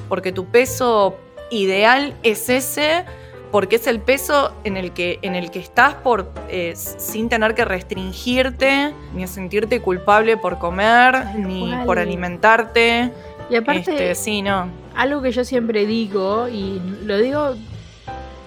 porque 0.10 0.32
tu 0.32 0.48
peso 0.48 1.18
ideal 1.52 2.16
es 2.24 2.50
ese, 2.50 3.06
porque 3.52 3.78
es 3.78 3.88
el 3.88 4.00
peso 4.00 4.54
en 4.64 4.78
el 4.78 4.92
que, 4.92 5.20
en 5.22 5.36
el 5.36 5.52
que 5.52 5.60
estás 5.60 5.96
por, 5.96 6.30
eh, 6.50 6.74
sin 6.76 7.30
tener 7.30 7.56
que 7.56 7.66
restringirte, 7.66 8.94
ni 9.14 9.28
sentirte 9.28 9.82
culpable 9.82 10.38
por 10.38 10.58
comer, 10.60 11.36
ni 11.38 11.70
cual. 11.70 11.86
por 11.86 12.00
alimentarte. 12.00 13.12
y 13.50 13.56
aparte, 13.56 13.92
Este, 13.92 14.16
sí, 14.16 14.42
no. 14.42 14.68
algo 14.96 15.22
que 15.22 15.32
yo 15.32 15.46
siempre 15.46 15.86
digo, 15.86 16.48
y 16.50 16.82
lo 17.04 17.18
digo, 17.18 17.56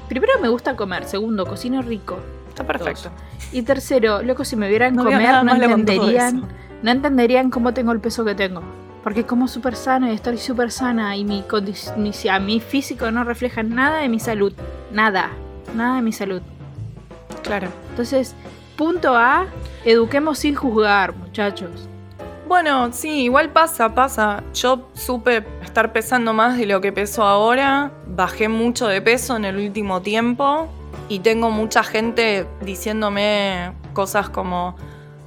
primero 0.08 0.32
me 0.40 0.48
gusta 0.48 0.76
comer, 0.76 1.04
segundo, 1.04 1.46
cocino 1.46 1.80
rico. 1.82 2.18
Está 2.48 2.64
perfecto. 2.64 3.10
Y 3.52 3.62
tercero, 3.62 4.22
loco, 4.22 4.44
si 4.44 4.56
me 4.56 4.68
vieran 4.68 4.94
No 4.94 5.04
comer, 5.04 5.44
no 5.44 5.54
entenderían, 5.54 6.46
no 6.82 6.90
entenderían 6.90 7.50
cómo 7.50 7.72
tengo 7.72 7.92
el 7.92 8.00
peso 8.00 8.24
que 8.24 8.34
tengo. 8.34 8.62
Porque 9.02 9.24
como 9.24 9.48
súper 9.48 9.76
sana 9.76 10.10
y 10.12 10.14
estoy 10.14 10.36
súper 10.36 10.70
sana 10.70 11.16
y 11.16 11.24
mi, 11.24 11.42
mi, 11.96 12.12
a 12.28 12.38
mi 12.38 12.60
físico 12.60 13.10
no 13.10 13.24
refleja 13.24 13.62
nada 13.62 14.00
de 14.00 14.08
mi 14.10 14.20
salud. 14.20 14.52
Nada. 14.92 15.30
Nada 15.74 15.96
de 15.96 16.02
mi 16.02 16.12
salud. 16.12 16.42
Claro. 17.42 17.68
Entonces, 17.90 18.34
punto 18.76 19.14
A, 19.16 19.46
eduquemos 19.84 20.38
sin 20.38 20.54
juzgar, 20.54 21.14
muchachos. 21.14 21.88
Bueno, 22.48 22.92
sí, 22.92 23.22
igual 23.22 23.50
pasa, 23.50 23.94
pasa. 23.94 24.42
Yo 24.54 24.88
supe 24.94 25.44
estar 25.62 25.92
pesando 25.92 26.32
más 26.32 26.58
de 26.58 26.66
lo 26.66 26.80
que 26.80 26.92
peso 26.92 27.22
ahora. 27.22 27.92
Bajé 28.08 28.48
mucho 28.48 28.88
de 28.88 29.00
peso 29.00 29.36
en 29.36 29.44
el 29.44 29.56
último 29.56 30.02
tiempo. 30.02 30.66
Y 31.08 31.20
tengo 31.20 31.50
mucha 31.50 31.84
gente 31.84 32.46
diciéndome 32.60 33.72
cosas 33.92 34.30
como. 34.30 34.74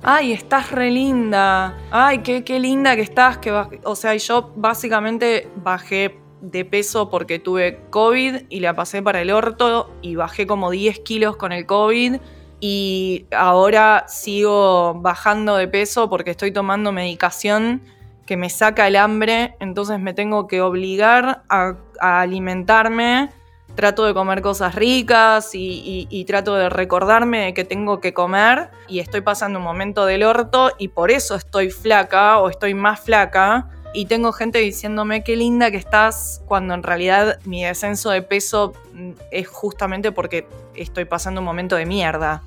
Ay, 0.01 0.33
estás 0.33 0.71
re 0.71 0.91
linda. 0.91 1.77
Ay, 1.91 2.19
qué, 2.19 2.43
qué 2.43 2.59
linda 2.59 2.95
que 2.97 3.03
estás. 3.03 3.37
Que 3.37 3.53
baj-". 3.53 3.79
O 3.85 3.95
sea, 3.95 4.13
yo 4.15 4.51
básicamente 4.57 5.49
bajé 5.55 6.19
de 6.43 6.65
peso 6.65 7.09
porque 7.09 7.39
tuve 7.39 7.79
COVID 7.89 8.43
y 8.49 8.59
la 8.59 8.75
pasé 8.75 9.01
para 9.01 9.21
el 9.21 9.31
orto 9.31 9.89
y 10.01 10.15
bajé 10.15 10.45
como 10.45 10.69
10 10.71 10.99
kilos 10.99 11.37
con 11.37 11.51
el 11.53 11.65
COVID. 11.65 12.17
Y 12.59 13.25
ahora 13.35 14.05
sigo 14.07 14.93
bajando 14.95 15.55
de 15.55 15.67
peso 15.67 16.09
porque 16.09 16.31
estoy 16.31 16.51
tomando 16.51 16.91
medicación 16.91 17.81
que 18.25 18.37
me 18.37 18.49
saca 18.49 18.87
el 18.87 18.95
hambre, 18.95 19.55
entonces 19.59 19.99
me 19.99 20.13
tengo 20.13 20.47
que 20.47 20.61
obligar 20.61 21.43
a, 21.49 21.75
alimentarme. 21.99 23.29
Trato 23.75 24.05
de 24.05 24.13
comer 24.13 24.41
cosas 24.41 24.75
ricas 24.75 25.55
y, 25.55 25.59
y- 25.59 26.07
y 26.09 26.25
trato 26.25 26.53
de 26.55 26.69
recordarme 26.69 27.45
de 27.45 27.53
que 27.53 27.63
tengo 27.63 27.99
que 28.01 28.13
comer. 28.13 28.69
Y 28.87 28.99
estoy 28.99 29.21
pasando 29.21 29.59
un 29.59 29.65
momento 29.65 30.05
del 30.05 30.23
orto 30.23 30.71
y 30.77 30.89
por 30.89 31.09
eso 31.09 31.35
estoy 31.35 31.71
flaca 31.71 32.37
o 32.39 32.49
estoy 32.49 32.73
más 32.75 32.99
flaca 32.99 33.69
y 33.93 34.05
tengo 34.05 34.31
gente 34.31 34.59
diciéndome 34.59 35.23
qué 35.23 35.35
linda 35.35 35.71
que 35.71 35.77
estás 35.77 36.41
cuando 36.47 36.73
en 36.73 36.83
realidad 36.83 37.39
mi 37.45 37.63
descenso 37.63 38.09
de 38.09 38.21
peso 38.21 38.73
mm, 38.93 39.11
es 39.31 39.47
justamente 39.47 40.11
porque 40.11 40.47
estoy 40.75 41.05
pasando 41.05 41.41
un 41.41 41.45
momento 41.45 41.75
de 41.75 41.85
mierda. 41.85 42.43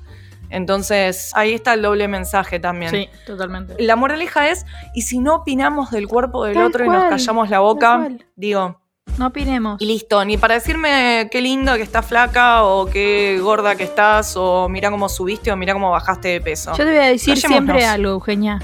Entonces 0.49 1.31
ahí 1.35 1.53
está 1.53 1.73
el 1.73 1.81
doble 1.81 2.07
mensaje 2.07 2.59
también. 2.59 2.91
Sí, 2.91 3.09
totalmente. 3.25 3.75
La 3.83 3.95
moraleja 3.95 4.49
es, 4.49 4.65
y 4.93 5.01
si 5.01 5.19
no 5.19 5.35
opinamos 5.35 5.91
del 5.91 6.07
cuerpo 6.07 6.45
del 6.45 6.55
Tal 6.55 6.65
otro 6.65 6.85
y 6.85 6.89
nos 6.89 7.05
callamos 7.09 7.49
la 7.49 7.59
boca, 7.59 8.07
digo, 8.35 8.79
No 9.17 9.27
opinemos. 9.27 9.81
y 9.81 9.85
listo, 9.85 10.23
ni 10.23 10.37
para 10.37 10.55
decirme 10.55 11.27
qué 11.31 11.41
lindo 11.41 11.75
que 11.75 11.81
estás 11.81 12.05
flaca 12.05 12.63
o 12.63 12.85
qué 12.85 13.39
gorda 13.41 13.75
que 13.75 13.83
estás 13.83 14.35
o 14.37 14.69
mira 14.69 14.89
cómo 14.89 15.09
subiste 15.09 15.51
o 15.51 15.57
mira 15.57 15.73
cómo 15.73 15.91
bajaste 15.91 16.29
de 16.29 16.41
peso. 16.41 16.71
Yo 16.71 16.77
te 16.85 16.91
voy 16.91 16.95
a 16.95 17.07
decir 17.09 17.33
Callémonos. 17.41 17.65
siempre 17.75 17.85
algo, 17.85 18.11
Eugenia. 18.11 18.61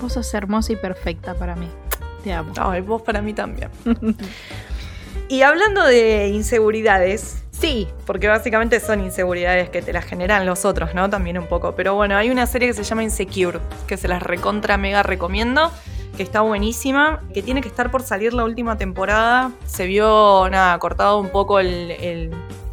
Vos 0.00 0.14
sos 0.14 0.32
hermosa 0.34 0.72
y 0.72 0.76
perfecta 0.76 1.34
para 1.34 1.54
mí. 1.54 1.68
Te 2.22 2.80
vos 2.82 3.02
para 3.02 3.22
mí 3.22 3.32
también. 3.34 3.70
y 5.28 5.42
hablando 5.42 5.84
de 5.84 6.28
inseguridades, 6.28 7.42
Sí. 7.52 7.88
porque 8.06 8.26
básicamente 8.26 8.80
son 8.80 9.00
inseguridades 9.00 9.68
que 9.68 9.82
te 9.82 9.92
las 9.92 10.04
generan 10.06 10.46
los 10.46 10.64
otros, 10.64 10.94
¿no? 10.94 11.10
También 11.10 11.36
un 11.38 11.46
poco. 11.46 11.74
Pero 11.74 11.94
bueno, 11.94 12.16
hay 12.16 12.30
una 12.30 12.46
serie 12.46 12.68
que 12.68 12.74
se 12.74 12.84
llama 12.84 13.02
Insecure, 13.02 13.58
que 13.86 13.96
se 13.98 14.08
las 14.08 14.22
recontra 14.22 14.78
mega 14.78 15.02
recomiendo, 15.02 15.70
que 16.16 16.22
está 16.22 16.40
buenísima, 16.40 17.20
que 17.34 17.42
tiene 17.42 17.60
que 17.60 17.68
estar 17.68 17.90
por 17.90 18.02
salir 18.02 18.32
la 18.32 18.44
última 18.44 18.78
temporada. 18.78 19.50
Se 19.66 19.86
vio, 19.86 20.48
nada, 20.50 20.78
cortado 20.78 21.18
un 21.20 21.28
poco 21.28 21.60
el- 21.60 21.90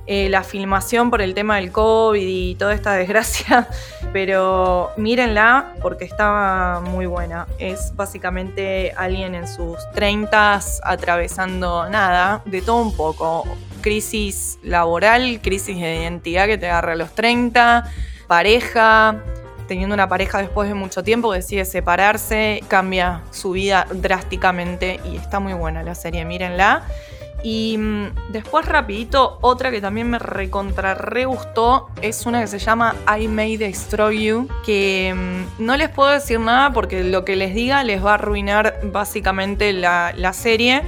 eh, 0.08 0.30
la 0.30 0.43
filmación 0.43 1.10
por 1.10 1.22
el 1.22 1.34
tema 1.34 1.58
del 1.58 1.72
COVID 1.72 2.26
y 2.26 2.56
toda 2.56 2.74
esta 2.74 2.93
desgracia, 2.96 3.67
pero 4.13 4.91
mírenla 4.96 5.74
porque 5.82 6.06
está 6.06 6.82
muy 6.82 7.06
buena. 7.06 7.46
Es 7.60 7.93
básicamente 7.93 8.93
alguien 8.96 9.36
en 9.36 9.48
sus 9.48 9.78
30 9.93 10.62
atravesando 10.84 11.89
nada, 11.89 12.41
de 12.46 12.62
todo 12.62 12.82
un 12.82 12.96
poco. 12.96 13.43
Crisis 13.82 14.60
laboral, 14.63 15.41
crisis 15.41 15.80
de 15.80 15.98
identidad 15.98 16.48
que 16.48 16.58
te 16.58 16.70
agarra 16.70 16.93
a 16.93 16.96
los 16.96 17.13
30, 17.13 17.91
pareja, 18.28 19.22
teniendo 19.67 19.93
una 19.93 20.08
pareja 20.08 20.39
después 20.39 20.70
de 20.70 20.76
mucho 20.76 21.04
tiempo, 21.04 21.34
decide 21.34 21.65
separarse, 21.65 22.63
cambia 22.67 23.24
su 23.32 23.52
vida 23.52 23.86
drásticamente 23.93 25.00
y 25.06 25.17
está 25.17 25.39
muy 25.39 25.54
buena 25.54 25.84
la 25.84 25.96
serie, 25.96 26.26
mírenla. 26.26 26.84
Y 27.43 27.78
mm, 27.78 28.32
después 28.32 28.65
rapidito, 28.65 29.38
otra 29.41 29.71
que 29.71 29.80
también 29.80 30.10
me 30.10 30.19
recontra 30.19 30.95
re 30.95 31.28
es 32.02 32.26
una 32.26 32.41
que 32.41 32.47
se 32.47 32.60
llama 32.60 32.95
I 33.19 33.28
May 33.28 33.58
Destroy 33.58 34.23
You, 34.23 34.47
que 34.65 35.13
mm, 35.15 35.63
no 35.63 35.78
les 35.78 35.89
puedo 35.89 36.10
decir 36.10 36.39
nada 36.39 36.73
porque 36.73 37.04
lo 37.04 37.26
que 37.26 37.36
les 37.36 37.54
diga 37.54 37.84
les 37.84 38.04
va 38.04 38.12
a 38.12 38.13
arruinar 38.15 38.80
básicamente 38.84 39.73
la, 39.73 40.13
la 40.15 40.34
serie, 40.34 40.82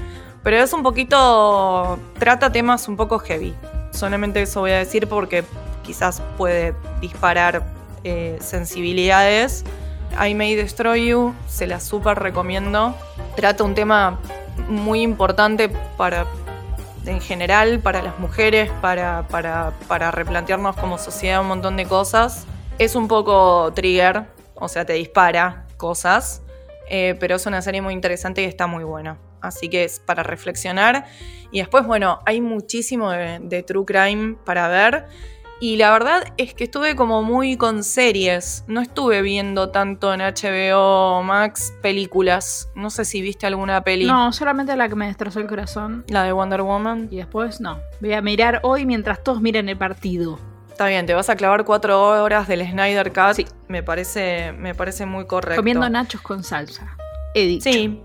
pero 0.43 0.57
es 0.57 0.73
un 0.73 0.83
poquito, 0.83 1.99
trata 2.17 2.51
temas 2.51 2.87
un 2.87 2.97
poco 2.97 3.19
heavy. 3.19 3.53
Solamente 3.91 4.41
eso 4.41 4.61
voy 4.61 4.71
a 4.71 4.77
decir 4.77 5.07
porque 5.07 5.43
quizás 5.83 6.21
puede 6.37 6.73
disparar 7.01 7.63
eh, 8.03 8.37
sensibilidades. 8.39 9.65
I 10.25 10.33
May 10.33 10.55
Destroy 10.55 11.07
You, 11.07 11.33
se 11.47 11.67
la 11.67 11.79
súper 11.79 12.17
recomiendo. 12.19 12.95
Trata 13.35 13.63
un 13.63 13.75
tema 13.75 14.19
muy 14.67 15.01
importante 15.01 15.69
para, 15.97 16.25
en 17.05 17.21
general, 17.21 17.79
para 17.79 18.01
las 18.01 18.19
mujeres, 18.19 18.69
para, 18.81 19.27
para, 19.27 19.73
para 19.87 20.11
replantearnos 20.11 20.75
como 20.75 20.97
sociedad 20.97 21.41
un 21.41 21.47
montón 21.47 21.77
de 21.77 21.85
cosas. 21.85 22.45
Es 22.77 22.95
un 22.95 23.07
poco 23.07 23.71
trigger, 23.73 24.25
o 24.55 24.67
sea, 24.67 24.85
te 24.85 24.93
dispara 24.93 25.65
cosas, 25.77 26.41
eh, 26.89 27.15
pero 27.19 27.35
es 27.35 27.45
una 27.45 27.61
serie 27.61 27.81
muy 27.81 27.93
interesante 27.93 28.41
y 28.41 28.45
está 28.45 28.67
muy 28.67 28.83
buena. 28.83 29.17
Así 29.41 29.69
que 29.69 29.85
es 29.85 29.99
para 29.99 30.23
reflexionar. 30.23 31.05
Y 31.51 31.59
después, 31.59 31.85
bueno, 31.85 32.19
hay 32.25 32.41
muchísimo 32.41 33.11
de, 33.11 33.39
de 33.41 33.63
True 33.63 33.85
Crime 33.85 34.35
para 34.45 34.67
ver. 34.67 35.07
Y 35.61 35.75
la 35.75 35.91
verdad 35.91 36.23
es 36.37 36.53
que 36.53 36.63
estuve 36.63 36.95
como 36.95 37.21
muy 37.21 37.57
con 37.57 37.83
series. 37.83 38.63
No 38.67 38.79
estuve 38.79 39.21
viendo 39.21 39.69
tanto 39.69 40.13
en 40.13 40.21
HBO 40.21 41.21
Max 41.21 41.73
películas. 41.81 42.69
No 42.75 42.89
sé 42.89 43.03
si 43.03 43.21
viste 43.21 43.45
alguna 43.45 43.83
peli. 43.83 44.05
No, 44.05 44.31
solamente 44.31 44.75
la 44.77 44.87
que 44.87 44.95
me 44.95 45.07
destrozó 45.07 45.41
el 45.41 45.47
corazón. 45.47 46.05
La 46.07 46.23
de 46.23 46.31
Wonder 46.31 46.61
Woman. 46.61 47.09
Y 47.11 47.17
después 47.17 47.59
no. 47.59 47.79
Voy 47.99 48.13
a 48.13 48.21
mirar 48.21 48.61
hoy 48.63 48.85
mientras 48.85 49.21
todos 49.21 49.41
miren 49.41 49.67
el 49.67 49.77
partido. 49.77 50.39
Está 50.69 50.87
bien, 50.87 51.05
te 51.05 51.13
vas 51.13 51.29
a 51.29 51.35
clavar 51.35 51.65
cuatro 51.65 52.01
horas 52.23 52.47
del 52.47 52.65
Snyder 52.65 53.11
Cut. 53.11 53.33
Sí. 53.33 53.45
Me 53.67 53.83
parece, 53.83 54.53
me 54.53 54.73
parece 54.73 55.05
muy 55.05 55.25
correcto. 55.25 55.59
Comiendo 55.59 55.89
nachos 55.89 56.21
con 56.21 56.41
salsa. 56.41 56.95
He 57.33 57.45
dicho. 57.45 57.69
Sí. 57.69 58.01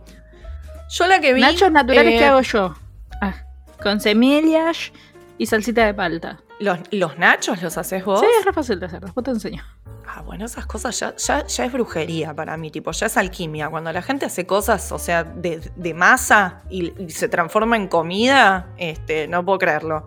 Yo 0.90 1.06
la 1.06 1.20
que 1.20 1.32
vi. 1.34 1.40
Nachos 1.40 1.70
naturales 1.70 2.14
eh, 2.14 2.18
que 2.18 2.24
hago 2.24 2.40
yo. 2.40 2.74
Ah, 3.20 3.34
con 3.80 4.00
semillas 4.00 4.90
y 5.38 5.46
salsita 5.46 5.84
de 5.86 5.94
palta. 5.94 6.40
Los, 6.60 6.78
los 6.90 7.18
nachos 7.18 7.62
los 7.62 7.76
haces 7.76 8.04
vos? 8.04 8.20
Sí, 8.20 8.26
es 8.38 8.44
re 8.44 8.52
fácil 8.52 8.78
de 8.80 8.86
hacer. 8.86 9.00
Después 9.00 9.24
te 9.24 9.30
enseño. 9.30 9.62
Ah, 10.06 10.22
bueno, 10.22 10.44
esas 10.44 10.66
cosas 10.66 10.98
ya, 10.98 11.16
ya, 11.16 11.46
ya 11.46 11.64
es 11.64 11.72
brujería 11.72 12.34
para 12.34 12.56
mí, 12.56 12.70
tipo, 12.70 12.92
ya 12.92 13.06
es 13.06 13.16
alquimia. 13.16 13.68
Cuando 13.68 13.92
la 13.92 14.02
gente 14.02 14.26
hace 14.26 14.46
cosas, 14.46 14.92
o 14.92 14.98
sea, 14.98 15.24
de, 15.24 15.60
de 15.74 15.94
masa 15.94 16.62
y, 16.70 16.92
y 17.02 17.10
se 17.10 17.28
transforma 17.28 17.76
en 17.76 17.88
comida, 17.88 18.68
este, 18.76 19.26
no 19.26 19.44
puedo 19.44 19.58
creerlo. 19.58 20.06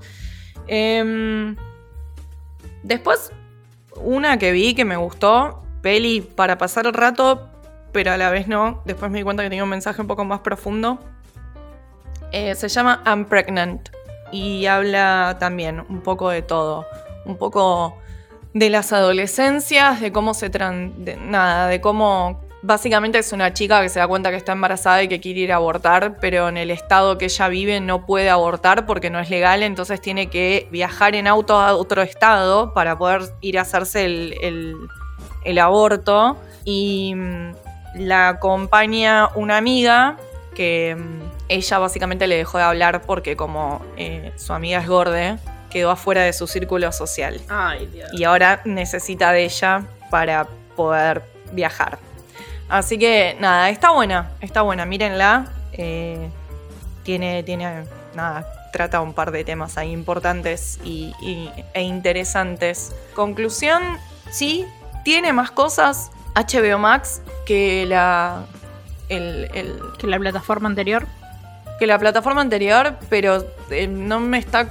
Em, 0.68 1.56
después, 2.84 3.32
una 3.96 4.38
que 4.38 4.52
vi 4.52 4.76
que 4.76 4.86
me 4.86 4.96
gustó, 4.96 5.64
peli 5.82 6.22
para 6.22 6.58
pasar 6.58 6.86
el 6.86 6.94
rato, 6.94 7.50
pero 7.92 8.12
a 8.12 8.18
la 8.18 8.30
vez 8.30 8.48
no. 8.48 8.82
Después 8.86 9.12
me 9.12 9.18
di 9.18 9.24
cuenta 9.24 9.44
que 9.44 9.50
tenía 9.50 9.64
un 9.64 9.70
mensaje 9.70 10.02
un 10.02 10.08
poco 10.08 10.24
más 10.24 10.40
profundo. 10.40 11.00
Eh, 12.32 12.56
se 12.56 12.68
llama 12.68 13.02
I'm 13.06 13.26
Pregnant 13.26 13.90
y 14.32 14.66
habla 14.66 15.38
también 15.40 15.80
un 15.90 16.02
poco 16.02 16.30
de 16.30 16.42
todo. 16.42 16.86
Un 17.26 17.38
poco 17.38 17.98
de 18.54 18.70
las 18.70 18.94
adolescencias, 18.94 20.02
de 20.02 20.12
cómo 20.12 20.34
se 20.34 20.50
tran... 20.50 21.04
de- 21.06 21.18
nada, 21.18 21.68
de 21.68 21.82
cómo 21.82 22.42
básicamente 22.64 23.20
es 23.20 23.32
una 23.34 23.54
chica 23.54 23.82
que 23.82 23.88
se 23.90 24.00
da 24.00 24.08
cuenta 24.08 24.30
que 24.32 24.36
está 24.36 24.52
embarazada 24.52 25.04
y 25.04 25.08
que 25.08 25.20
quiere 25.22 25.42
ir 25.42 25.54
a 25.54 25.58
abortar, 25.58 26.18
pero 26.20 26.50
en 26.50 26.58
el 26.58 26.72
estado 26.72 27.18
que 27.18 27.26
ella 27.26 27.48
vive 27.50 27.80
no 27.80 28.06
puede 28.06 28.30
abortar 28.30 28.86
porque 28.86 29.10
no 29.10 29.20
es 29.20 29.30
legal, 29.30 29.62
entonces 29.64 30.02
tiene 30.02 30.28
que 30.28 30.68
viajar 30.72 31.16
en 31.16 31.28
auto 31.28 31.58
a 31.60 31.76
otro 31.76 32.02
estado 32.02 32.74
para 32.74 32.98
poder 32.98 33.22
ir 33.42 33.60
a 33.60 33.62
hacerse 33.62 34.06
el, 34.06 34.34
el- 35.46 35.60
aborto. 35.60 36.36
Y 36.66 37.14
mm, 37.16 37.52
la 38.00 38.30
acompaña 38.30 39.30
una 39.36 39.58
amiga 39.58 40.18
que 40.56 40.96
mm, 40.98 41.37
ella 41.50 41.80
básicamente 41.80 42.28
le 42.28 42.38
dejó 42.38 42.58
de 42.58 42.64
hablar 42.66 43.02
porque 43.04 43.36
como 43.36 43.82
eh, 43.98 44.32
su 44.38 44.54
amiga 44.54 44.80
es 44.80 44.88
gorde, 44.88 45.38
quedó 45.70 45.92
afuera 45.92 46.22
de 46.24 46.34
su 46.34 46.48
círculo 46.48 46.92
social 46.92 47.42
Ay, 47.50 47.86
Dios. 47.88 48.10
y 48.14 48.24
ahora 48.24 48.62
necesita 48.66 49.32
de 49.32 49.46
ella 49.46 49.84
para 50.10 50.48
poder 50.76 51.24
viajar. 51.52 52.00
Así 52.70 52.98
que 52.98 53.38
nada, 53.40 53.70
está 53.70 53.92
buena, 53.92 54.32
está 54.42 54.62
buena, 54.62 54.86
mírenla. 54.86 55.48
Eh, 55.74 56.30
tiene, 57.04 57.44
tiene, 57.44 57.86
nada, 58.14 58.46
trata 58.74 59.00
un 59.02 59.14
par 59.14 59.32
de 59.32 59.44
temas 59.46 59.78
ahí 59.78 59.92
importantes 59.92 60.78
y, 60.84 61.14
y- 61.22 61.50
e 61.74 61.82
interesantes. 61.82 62.94
Conclusión, 63.16 63.82
sí, 64.30 64.66
tiene 65.06 65.32
más 65.32 65.52
cosas 65.52 66.12
HBO 66.36 66.78
Max 66.78 67.22
que 67.46 67.86
la, 67.88 68.44
el- 69.10 69.50
el- 69.54 69.80
Que 69.98 70.08
la 70.08 70.20
plataforma 70.20 70.68
anterior. 70.68 71.08
Que 71.80 71.88
la 71.88 71.98
plataforma 72.00 72.42
anterior, 72.42 72.96
pero 73.10 73.46
eh, 73.70 73.88
no 73.88 74.20
me 74.20 74.38
está... 74.40 74.68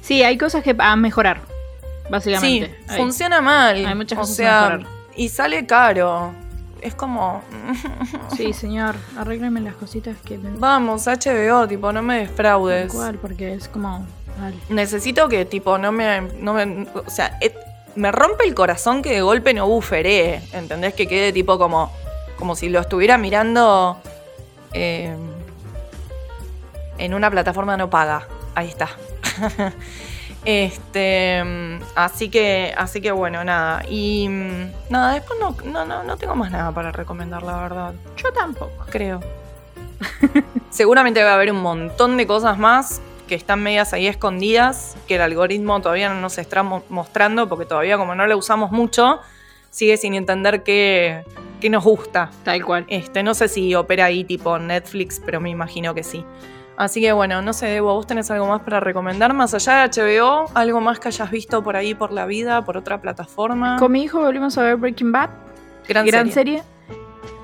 Sí, 0.00 0.22
hay 0.22 0.36
cosas 0.38 0.62
que 0.62 0.74
a 0.78 0.96
mejorar. 0.96 1.38
Sí, 1.38 2.10
Básicamente. 2.10 2.78
Hay. 2.88 2.98
funciona 2.98 3.40
mal. 3.40 3.84
Hay 3.86 3.94
muchas 3.94 4.18
o 4.18 4.20
cosas 4.22 4.34
a 4.34 4.36
sea, 4.36 4.60
mejorar. 4.70 4.86
y 5.16 5.28
sale 5.30 5.66
caro. 5.66 6.32
Es 6.82 6.94
como... 6.94 7.42
Sí, 8.36 8.52
señor. 8.52 8.94
Arréglame 9.16 9.60
las 9.62 9.74
cositas 9.74 10.16
que 10.22 10.36
me. 10.36 10.50
Vamos, 10.58 11.06
HBO, 11.06 11.66
tipo, 11.66 11.90
no 11.92 12.02
me 12.02 12.18
defraudes. 12.20 12.92
Igual, 12.92 13.16
porque 13.16 13.54
es 13.54 13.68
como. 13.68 14.06
Vale. 14.38 14.56
Necesito 14.68 15.28
que, 15.28 15.46
tipo, 15.46 15.78
no 15.78 15.92
me. 15.92 16.20
No 16.40 16.52
me 16.52 16.86
o 16.94 17.08
sea, 17.08 17.38
et- 17.40 17.56
me 17.94 18.12
rompe 18.12 18.44
el 18.44 18.54
corazón 18.54 19.00
que 19.00 19.12
de 19.12 19.22
golpe 19.22 19.54
no 19.54 19.66
buferé. 19.66 20.42
¿Entendés? 20.52 20.92
Que 20.92 21.06
quede, 21.06 21.32
tipo, 21.32 21.56
como. 21.58 21.90
Como 22.38 22.54
si 22.54 22.68
lo 22.68 22.80
estuviera 22.80 23.16
mirando. 23.16 23.96
eh, 24.74 25.16
en 26.98 27.14
una 27.14 27.30
plataforma 27.30 27.76
no 27.76 27.90
paga. 27.90 28.26
Ahí 28.54 28.68
está. 28.68 28.88
este. 30.44 31.42
mm, 31.44 31.78
Así 31.94 32.28
que. 32.28 32.74
Así 32.76 33.00
que 33.00 33.12
bueno, 33.12 33.44
nada. 33.44 33.82
Y. 33.88 34.28
mm, 34.28 34.70
Nada, 34.90 35.14
después 35.14 35.38
no, 35.40 35.56
no, 35.64 35.84
no, 35.84 36.02
no 36.04 36.16
tengo 36.16 36.34
más 36.34 36.50
nada 36.50 36.72
para 36.72 36.92
recomendar, 36.92 37.42
la 37.42 37.56
verdad 37.58 37.94
Yo 38.16 38.32
tampoco. 38.32 38.84
creo. 38.90 39.20
Seguramente 40.70 41.22
va 41.22 41.30
a 41.32 41.34
haber 41.34 41.50
un 41.52 41.60
montón 41.62 42.16
de 42.16 42.26
cosas 42.26 42.58
más 42.58 43.00
que 43.28 43.34
están 43.34 43.62
medias 43.62 43.92
ahí 43.94 44.06
escondidas, 44.06 44.96
que 45.08 45.14
el 45.14 45.22
algoritmo 45.22 45.80
todavía 45.80 46.10
no 46.10 46.20
nos 46.20 46.36
está 46.36 46.62
mo- 46.62 46.82
mostrando, 46.90 47.48
porque 47.48 47.64
todavía 47.64 47.96
como 47.96 48.14
no 48.14 48.26
lo 48.26 48.36
usamos 48.36 48.70
mucho, 48.70 49.20
sigue 49.70 49.96
sin 49.96 50.12
entender 50.14 50.62
qué, 50.62 51.24
qué 51.60 51.70
nos 51.70 51.84
gusta. 51.84 52.30
Tal 52.44 52.62
cual. 52.64 52.84
Este, 52.88 53.22
no 53.22 53.32
sé 53.32 53.48
si 53.48 53.74
opera 53.74 54.04
ahí 54.06 54.24
tipo 54.24 54.58
Netflix, 54.58 55.22
pero 55.24 55.40
me 55.40 55.48
imagino 55.48 55.94
que 55.94 56.02
sí. 56.04 56.22
Así 56.76 57.00
que 57.00 57.12
bueno, 57.12 57.40
no 57.40 57.52
sé, 57.52 57.66
Debo, 57.66 57.94
¿vos 57.94 58.06
tenés 58.06 58.30
algo 58.30 58.46
más 58.48 58.62
para 58.62 58.80
recomendar? 58.80 59.32
Más 59.32 59.54
allá 59.54 59.86
de 59.88 60.02
HBO, 60.02 60.46
algo 60.54 60.80
más 60.80 60.98
que 60.98 61.08
hayas 61.08 61.30
visto 61.30 61.62
por 61.62 61.76
ahí, 61.76 61.94
por 61.94 62.12
la 62.12 62.26
vida, 62.26 62.64
por 62.64 62.76
otra 62.76 63.00
plataforma. 63.00 63.76
Con 63.78 63.92
mi 63.92 64.02
hijo 64.02 64.20
volvimos 64.20 64.58
a 64.58 64.62
ver 64.62 64.76
Breaking 64.76 65.12
Bad. 65.12 65.30
gran, 65.88 66.04
gran 66.06 66.30
serie. 66.32 66.62
serie. 66.62 66.62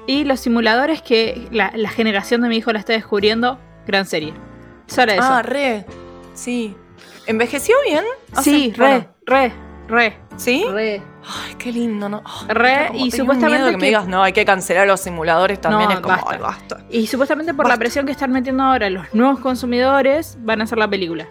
Y 0.06 0.24
los 0.24 0.40
simuladores 0.40 1.02
que 1.02 1.46
la, 1.52 1.70
la 1.76 1.90
generación 1.90 2.40
de 2.40 2.48
mi 2.48 2.56
hijo 2.56 2.72
la 2.72 2.80
está 2.80 2.92
descubriendo. 2.92 3.58
Gran 3.86 4.04
serie. 4.06 4.34
Solo 4.86 5.12
eso. 5.12 5.22
Ah, 5.22 5.42
re. 5.42 5.86
Sí. 6.34 6.74
¿Envejeció 7.26 7.76
bien? 7.86 8.04
Hace- 8.34 8.50
sí, 8.50 8.72
re, 8.76 8.84
bueno, 8.84 9.06
re, 9.26 9.52
re, 9.86 10.16
¿Sí? 10.40 10.64
re. 10.70 11.02
Ay, 11.22 11.54
qué 11.58 11.70
lindo, 11.70 12.08
¿no? 12.08 12.22
Ay, 12.24 12.46
Re, 12.48 12.86
como 12.88 13.04
y 13.06 13.10
supuestamente 13.10 13.58
miedo 13.58 13.70
que, 13.72 13.76
me 13.76 13.80
que- 13.80 13.86
digas, 13.88 14.06
no, 14.08 14.22
hay 14.22 14.32
que 14.32 14.44
cancelar 14.46 14.86
los 14.86 15.00
simuladores 15.00 15.60
también. 15.60 15.88
No, 15.90 15.94
es 15.96 16.00
como, 16.00 16.14
basta. 16.16 16.30
ay, 16.32 16.38
basta. 16.40 16.78
Y 16.90 17.06
supuestamente 17.06 17.52
por 17.52 17.68
la 17.68 17.76
presión 17.76 18.06
que 18.06 18.12
están 18.12 18.32
metiendo 18.32 18.62
ahora 18.62 18.88
los 18.88 19.12
nuevos 19.12 19.38
consumidores, 19.40 20.38
van 20.40 20.62
a 20.62 20.64
hacer 20.64 20.78
la 20.78 20.88
película. 20.88 21.26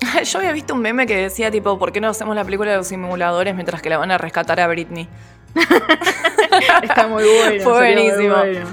Yo 0.24 0.38
había 0.38 0.52
visto 0.52 0.74
un 0.74 0.80
meme 0.82 1.06
que 1.06 1.16
decía, 1.16 1.50
tipo, 1.50 1.78
¿por 1.78 1.90
qué 1.90 2.00
no 2.00 2.08
hacemos 2.08 2.36
la 2.36 2.44
película 2.44 2.70
de 2.70 2.76
los 2.76 2.86
simuladores 2.86 3.54
mientras 3.54 3.82
que 3.82 3.90
la 3.90 3.98
van 3.98 4.10
a 4.12 4.18
rescatar 4.18 4.60
a 4.60 4.68
Britney? 4.68 5.08
Está 6.82 7.08
muy 7.08 7.24
bueno. 7.24 7.62
Fue 7.64 7.72
buenísimo. 7.72 8.36
bueno. 8.36 8.66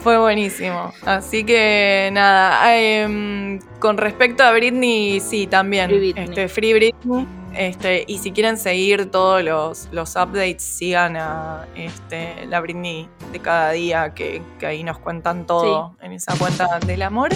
Fue 0.00 0.18
buenísimo. 0.18 0.92
Así 1.06 1.44
que, 1.44 2.10
nada. 2.12 2.76
em, 2.76 3.60
con 3.78 3.96
respecto 3.96 4.42
a 4.42 4.50
Britney, 4.52 5.20
sí, 5.20 5.46
también. 5.46 5.86
Free 5.88 5.98
Britney. 5.98 6.24
Este, 6.24 6.48
Free 6.48 6.74
Britney. 6.74 7.26
Este, 7.56 8.04
y 8.06 8.18
si 8.18 8.32
quieren 8.32 8.56
seguir 8.56 9.10
todos 9.10 9.42
los, 9.42 9.88
los 9.92 10.16
updates, 10.16 10.62
sigan 10.62 11.16
a 11.16 11.66
este, 11.76 12.46
la 12.46 12.60
Britney 12.60 13.08
de 13.30 13.38
cada 13.40 13.72
día, 13.72 14.14
que, 14.14 14.42
que 14.58 14.66
ahí 14.66 14.82
nos 14.84 14.98
cuentan 14.98 15.46
todo 15.46 15.96
en 16.00 16.12
esa 16.12 16.34
cuenta 16.36 16.78
del 16.86 17.02
amor. 17.02 17.30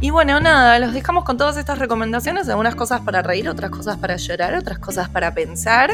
Y 0.00 0.10
bueno, 0.10 0.40
nada, 0.40 0.78
los 0.78 0.92
dejamos 0.92 1.24
con 1.24 1.36
todas 1.38 1.56
estas 1.56 1.78
recomendaciones, 1.78 2.48
algunas 2.48 2.74
cosas 2.74 3.00
para 3.02 3.22
reír, 3.22 3.48
otras 3.48 3.70
cosas 3.70 3.96
para 3.96 4.16
llorar, 4.16 4.54
otras 4.54 4.78
cosas 4.78 5.08
para 5.08 5.32
pensar, 5.34 5.90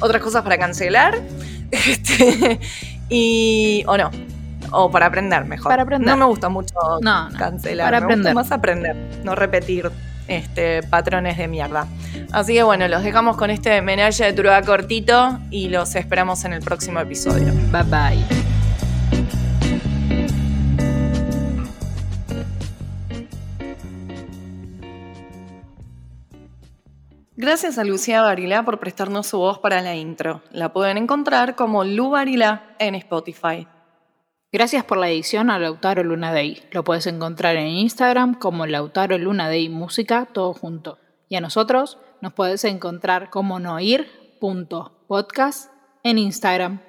otras 0.00 0.22
cosas 0.22 0.42
para 0.42 0.58
cancelar. 0.58 1.18
Este, 1.74 2.60
y. 3.08 3.82
o 3.88 3.96
no. 3.98 4.10
O 4.70 4.90
para 4.92 5.06
aprender 5.06 5.44
mejor. 5.44 5.70
Para 5.70 5.82
aprender. 5.82 6.08
No 6.08 6.16
me 6.16 6.24
gusta 6.26 6.48
mucho 6.48 6.74
No, 7.00 7.28
no. 7.30 7.36
cancelar. 7.38 7.86
para 7.88 7.98
me 8.00 8.04
aprender. 8.04 8.32
gusta 8.32 8.48
más 8.48 8.52
aprender, 8.52 8.96
no 9.24 9.34
repetir 9.34 9.90
este, 10.28 10.82
patrones 10.82 11.36
de 11.36 11.48
mierda. 11.48 11.86
Así 12.32 12.54
que 12.54 12.62
bueno, 12.62 12.88
los 12.88 13.02
dejamos 13.02 13.36
con 13.36 13.50
este 13.50 13.78
homenaje 13.78 14.24
de 14.24 14.32
Trueba 14.32 14.62
cortito 14.62 15.38
y 15.50 15.68
los 15.68 15.94
esperamos 15.94 16.44
en 16.44 16.52
el 16.52 16.62
próximo 16.62 17.00
episodio. 17.00 17.52
Bye 17.70 17.82
bye. 17.84 18.44
Gracias 27.36 27.78
a 27.78 27.84
Lucía 27.84 28.22
Barilá 28.22 28.64
por 28.64 28.78
prestarnos 28.78 29.26
su 29.26 29.38
voz 29.38 29.58
para 29.58 29.82
la 29.82 29.94
intro. 29.94 30.40
La 30.50 30.72
pueden 30.72 30.96
encontrar 30.96 31.56
como 31.56 31.84
Lu 31.84 32.08
Barilá 32.08 32.74
en 32.78 32.94
Spotify. 32.94 33.66
Gracias 34.54 34.84
por 34.84 34.98
la 34.98 35.10
edición 35.10 35.50
a 35.50 35.58
Lautaro 35.58 36.04
Luna 36.04 36.32
Day. 36.32 36.62
Lo 36.70 36.84
puedes 36.84 37.08
encontrar 37.08 37.56
en 37.56 37.66
Instagram 37.66 38.34
como 38.34 38.66
Lautaro 38.66 39.18
Luna 39.18 39.48
Day 39.48 39.68
Música, 39.68 40.28
todo 40.32 40.54
junto. 40.54 41.00
Y 41.28 41.34
a 41.34 41.40
nosotros 41.40 41.98
nos 42.20 42.34
puedes 42.34 42.62
encontrar 42.62 43.30
como 43.30 43.58
noir.podcast 43.58 45.72
en 46.04 46.18
Instagram. 46.18 46.80